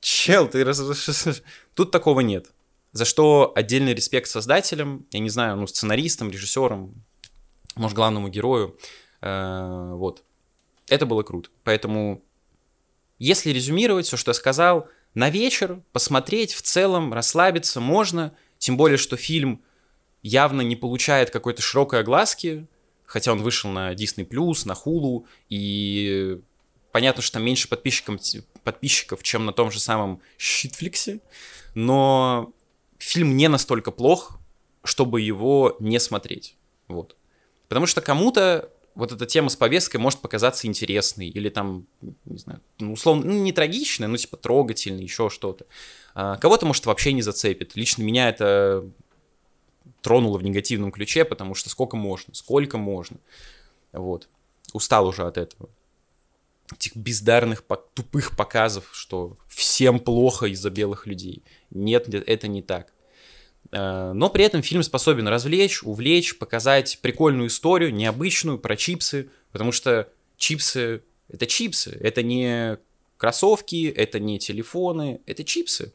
Чел, 0.01 0.49
ты 0.49 0.65
раз... 0.65 0.81
Тут 1.75 1.91
такого 1.91 2.21
нет. 2.21 2.51
За 2.93 3.05
что 3.05 3.53
отдельный 3.55 3.93
респект 3.93 4.31
создателям, 4.31 5.05
я 5.11 5.21
не 5.21 5.29
знаю, 5.29 5.59
ну, 5.59 5.67
сценаристам, 5.67 6.31
режиссерам, 6.31 6.95
может, 7.75 7.95
главному 7.95 8.31
герою. 8.31 8.75
Э, 9.21 9.93
вот. 9.93 10.25
Это 10.89 11.05
было 11.05 11.23
круто. 11.25 11.51
Поэтому, 11.63 12.23
если 13.19 13.51
резюмировать 13.51 14.07
все, 14.07 14.17
что 14.17 14.31
я 14.31 14.35
сказал, 14.35 14.89
на 15.15 15.31
вечер 15.31 15.83
посмотреть 15.93 16.55
в 16.55 16.63
целом, 16.63 17.13
расслабиться 17.13 17.81
можно, 17.81 18.35
тем 18.59 18.77
более, 18.77 18.99
что 18.99 19.17
фильм 19.17 19.63
явно 20.23 20.61
не 20.61 20.77
получает 20.77 21.31
какой-то 21.31 21.63
широкой 21.63 22.01
огласки, 22.01 22.67
хотя 23.07 23.33
он 23.33 23.43
вышел 23.43 23.71
на 23.71 23.93
Disney+, 23.93 24.27
на 24.67 24.73
Hulu, 24.73 25.25
и 25.49 26.41
понятно, 26.93 27.23
что 27.23 27.35
там 27.35 27.45
меньше 27.45 27.69
подписчиков, 27.69 28.21
подписчиков, 28.63 29.23
чем 29.23 29.47
на 29.47 29.53
том 29.53 29.71
же 29.71 29.81
самом 29.81 30.21
Щитфликсе, 30.39 31.21
но 31.75 32.53
фильм 32.99 33.37
не 33.37 33.49
настолько 33.49 33.91
плох, 33.91 34.39
чтобы 34.85 35.21
его 35.21 35.77
не 35.81 35.99
смотреть. 35.99 36.57
Вот. 36.89 37.17
Потому 37.69 37.87
что 37.87 38.01
кому-то 38.01 38.71
вот 39.01 39.13
эта 39.13 39.27
тема 39.27 39.49
с 39.49 39.57
повесткой 39.57 39.97
может 39.97 40.21
показаться 40.21 40.67
интересной, 40.67 41.29
или 41.29 41.49
там, 41.49 41.87
не 42.27 42.39
знаю, 42.39 42.61
ну, 42.79 42.93
условно, 42.93 43.25
ну, 43.25 43.43
не 43.43 43.53
трагичной, 43.53 44.07
но 44.07 44.17
типа 44.17 44.37
трогательной, 44.37 45.03
еще 45.03 45.31
что-то. 45.31 45.67
А 46.15 46.37
кого-то, 46.37 46.67
может, 46.67 46.87
вообще 46.87 47.13
не 47.13 47.23
зацепит. 47.23 47.75
Лично 47.77 48.03
меня 48.03 48.29
это 48.29 48.85
тронуло 50.03 50.39
в 50.39 50.43
негативном 50.43 50.93
ключе, 50.93 51.25
потому 51.25 51.55
что 51.55 51.71
сколько 51.71 51.97
можно, 51.97 52.35
сколько 52.35 52.79
можно. 52.79 53.17
Вот. 53.93 54.29
Устал 54.73 55.09
уже 55.09 55.27
от 55.27 55.39
этого. 55.39 55.71
Этих 56.73 56.95
бездарных, 56.95 57.65
тупых 57.95 58.37
показов, 58.37 58.91
что 58.93 59.37
всем 59.49 59.99
плохо 59.99 60.47
из-за 60.47 60.71
белых 60.71 61.07
людей. 61.07 61.43
Нет, 61.71 62.09
это 62.15 62.49
не 62.49 62.63
так. 62.63 62.93
Э, 63.73 64.13
но 64.13 64.31
при 64.31 64.45
этом 64.45 64.63
фильм 64.63 64.83
способен 64.83 65.29
развлечь, 65.29 65.83
увлечь, 65.83 66.39
показать 66.39 66.99
прикольную 67.03 67.49
историю, 67.49 67.95
необычную, 67.95 68.59
про 68.59 68.77
чипсы, 68.77 69.31
потому 69.53 69.73
что 69.73 70.09
чипсы— 70.37 71.03
это 71.29 71.47
чипсы, 71.47 71.97
это 72.01 72.23
не 72.23 72.79
кроссовки, 73.17 73.89
это 73.89 74.19
не 74.19 74.39
телефоны, 74.39 75.21
это 75.27 75.45
чипсы. 75.45 75.93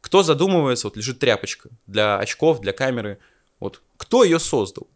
Кто 0.00 0.22
задумывается, 0.22 0.86
вот 0.86 0.96
лежит 0.96 1.18
тряпочка 1.18 1.70
для 1.86 2.18
очков, 2.18 2.60
для 2.60 2.72
камеры, 2.72 3.18
вот 3.58 3.82
кто 3.96 4.22
ее 4.22 4.38
создал? 4.38 4.86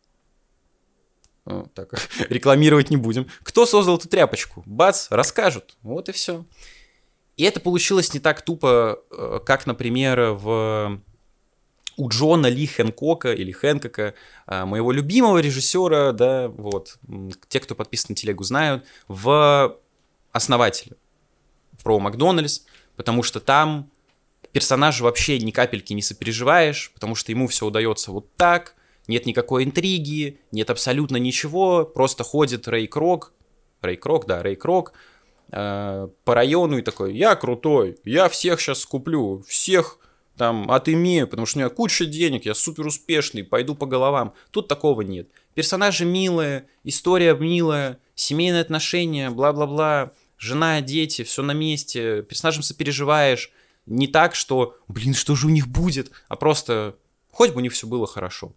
Ну, 1.46 1.68
так, 1.74 1.94
рекламировать 2.28 2.90
не 2.90 2.96
будем. 2.96 3.26
Кто 3.42 3.66
создал 3.66 3.96
эту 3.96 4.08
тряпочку? 4.08 4.62
Бац, 4.66 5.08
расскажут. 5.10 5.76
Вот 5.82 6.08
и 6.08 6.12
все. 6.12 6.44
И 7.36 7.42
это 7.44 7.58
получилось 7.60 8.12
не 8.12 8.20
так 8.20 8.42
тупо, 8.42 9.02
э, 9.10 9.40
как, 9.44 9.66
например, 9.66 10.32
в 10.32 11.00
у 12.00 12.08
Джона 12.08 12.46
Ли 12.46 12.66
Хэнкока 12.66 13.34
или 13.34 13.52
Хэнкока, 13.52 14.14
э, 14.46 14.64
моего 14.64 14.90
любимого 14.90 15.36
режиссера, 15.38 16.12
да, 16.12 16.48
вот, 16.48 16.96
те, 17.48 17.60
кто 17.60 17.74
подписан 17.74 18.06
на 18.10 18.14
телегу, 18.16 18.42
знают, 18.42 18.86
в 19.06 19.76
«Основателе» 20.32 20.96
про 21.82 21.98
Макдональдс, 22.00 22.60
потому 22.96 23.22
что 23.22 23.38
там 23.38 23.90
персонажа 24.52 25.04
вообще 25.04 25.38
ни 25.38 25.50
капельки 25.50 25.92
не 25.92 26.00
сопереживаешь, 26.00 26.90
потому 26.94 27.14
что 27.14 27.32
ему 27.32 27.48
все 27.48 27.66
удается 27.66 28.12
вот 28.12 28.34
так, 28.36 28.76
нет 29.06 29.26
никакой 29.26 29.64
интриги, 29.64 30.40
нет 30.52 30.70
абсолютно 30.70 31.18
ничего, 31.18 31.84
просто 31.84 32.24
ходит 32.24 32.66
Рэй 32.66 32.86
Крок, 32.86 33.34
Рэй 33.82 33.96
Крок, 33.96 34.26
да, 34.26 34.42
Рэй 34.42 34.56
Крок, 34.56 34.94
э, 35.52 36.08
по 36.24 36.34
району 36.34 36.78
и 36.78 36.82
такой, 36.82 37.14
я 37.14 37.36
крутой, 37.36 37.98
я 38.04 38.30
всех 38.30 38.58
сейчас 38.58 38.86
куплю, 38.86 39.44
всех 39.46 39.98
там 40.36 40.70
отымею, 40.70 41.28
потому 41.28 41.46
что 41.46 41.58
у 41.58 41.60
меня 41.60 41.68
куча 41.68 42.06
денег, 42.06 42.44
я 42.46 42.54
супер 42.54 42.86
успешный, 42.86 43.44
пойду 43.44 43.74
по 43.74 43.86
головам. 43.86 44.34
Тут 44.50 44.68
такого 44.68 45.02
нет. 45.02 45.28
Персонажи 45.54 46.04
милые, 46.04 46.66
история 46.84 47.34
милая, 47.34 47.98
семейные 48.14 48.62
отношения, 48.62 49.30
бла-бла-бла, 49.30 50.12
жена, 50.38 50.80
дети, 50.80 51.22
все 51.22 51.42
на 51.42 51.52
месте, 51.52 52.22
персонажам 52.22 52.62
сопереживаешь, 52.62 53.52
не 53.86 54.06
так, 54.06 54.34
что, 54.34 54.76
блин, 54.88 55.14
что 55.14 55.34
же 55.34 55.46
у 55.46 55.50
них 55.50 55.68
будет, 55.68 56.10
а 56.28 56.36
просто 56.36 56.96
хоть 57.30 57.50
бы 57.50 57.58
у 57.58 57.60
них 57.60 57.72
все 57.72 57.86
было 57.86 58.06
хорошо. 58.06 58.52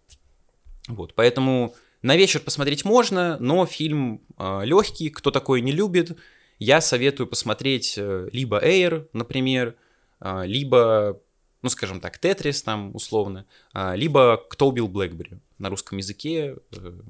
Вот, 0.88 1.14
поэтому 1.14 1.74
на 2.02 2.16
вечер 2.16 2.40
посмотреть 2.40 2.84
можно, 2.84 3.38
но 3.40 3.64
фильм 3.66 4.20
э, 4.36 4.60
легкий, 4.64 5.08
кто 5.10 5.30
такой 5.30 5.60
не 5.62 5.72
любит, 5.72 6.16
я 6.58 6.80
советую 6.80 7.26
посмотреть 7.26 7.94
э, 7.96 8.28
либо 8.32 8.62
Air, 8.62 9.08
например, 9.12 9.74
э, 10.20 10.42
либо, 10.46 11.20
ну, 11.64 11.70
скажем 11.70 11.98
так, 11.98 12.18
Тетрис 12.18 12.62
там 12.62 12.94
условно, 12.94 13.46
э, 13.72 13.96
либо 13.96 14.36
Кто 14.50 14.68
убил 14.68 14.86
Блэкбери 14.86 15.38
на 15.56 15.70
русском 15.70 15.96
языке, 15.96 16.56
э, 16.72 17.00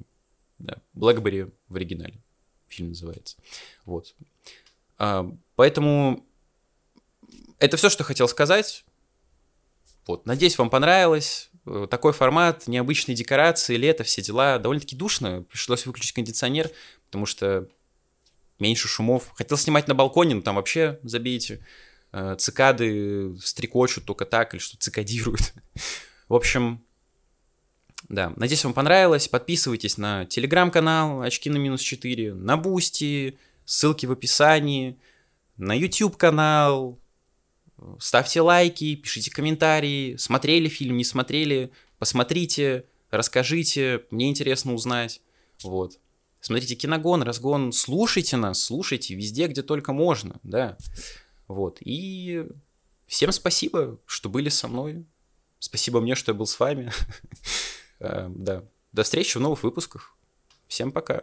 да, 0.61 0.77
Блэкбери 0.93 1.49
в 1.69 1.75
оригинале 1.75 2.23
фильм 2.69 2.91
называется. 2.91 3.37
Вот. 3.85 4.15
Э, 5.01 5.29
поэтому 5.57 6.25
это 7.59 7.77
все, 7.77 7.91
что 7.91 8.05
хотел 8.05 8.29
сказать. 8.29 8.85
Вот, 10.07 10.25
надеюсь, 10.25 10.57
вам 10.57 10.71
понравилось. 10.71 11.51
Э, 11.67 11.89
такой 11.91 12.13
формат, 12.13 12.69
необычные 12.69 13.17
декорации, 13.17 13.75
лето, 13.75 14.05
все 14.05 14.23
дела. 14.23 14.61
Довольно-таки 14.61 14.95
душно. 14.95 15.43
Пришлось 15.51 15.85
выключить 15.85 16.13
кондиционер, 16.13 16.71
потому 17.07 17.27
что 17.27 17.69
меньше 18.61 18.87
шумов. 18.87 19.33
Хотел 19.35 19.59
снимать 19.59 19.89
на 19.89 19.97
балконе, 19.97 20.37
но 20.37 20.43
там 20.43 20.55
вообще 20.55 21.01
забейте. 21.03 21.67
Э, 22.17 22.37
цикады 22.39 23.37
стрекочут 23.43 24.05
только 24.05 24.25
так, 24.25 24.55
или 24.55 24.61
что 24.61 24.77
цикадируют. 24.77 25.53
В 26.29 26.35
общем, 26.35 26.85
да, 28.09 28.33
надеюсь, 28.37 28.65
вам 28.65 28.73
понравилось. 28.73 29.27
Подписывайтесь 29.27 29.99
на 29.99 30.25
телеграм-канал 30.25 31.23
Очки 31.23 31.51
на 31.51 31.57
минус 31.57 31.81
4, 31.81 32.35
на 32.35 32.57
Boosty, 32.57 33.37
ссылки 33.65 34.07
в 34.07 34.13
описании, 34.13 34.97
на 35.57 35.77
YouTube 35.77 36.17
канал, 36.17 37.01
Ставьте 37.99 38.41
лайки, 38.41 38.95
пишите 38.95 39.33
комментарии, 39.33 40.15
смотрели 40.17 40.69
фильм, 40.69 40.97
не 40.97 41.05
смотрели, 41.05 41.73
посмотрите, 41.99 42.85
расскажите, 43.11 44.05
мне 44.13 44.31
интересно 44.31 44.73
узнать. 44.73 45.21
Вот. 45.65 45.99
Смотрите 46.41 46.77
киногон, 46.77 47.25
разгон, 47.25 47.73
слушайте 47.73 48.37
нас, 48.37 48.63
слушайте 48.63 49.17
везде, 49.17 49.49
где 49.49 49.63
только 49.63 49.93
можно, 49.93 50.39
да. 50.45 50.79
Вот. 51.49 51.79
И 51.81 52.47
всем 53.07 53.33
спасибо, 53.33 53.99
что 54.07 54.29
были 54.29 54.49
со 54.49 54.69
мной. 54.69 55.07
Спасибо 55.59 56.01
мне, 56.01 56.15
что 56.15 56.33
я 56.33 56.39
был 56.39 56.47
с 56.47 56.59
вами. 56.59 56.93
Э, 58.01 58.29
да. 58.29 58.65
До 58.91 59.05
встречи 59.05 59.39
в 59.39 59.41
новых 59.41 59.63
выпусках. 59.63 60.17
Всем 60.67 60.91
пока. 60.91 61.23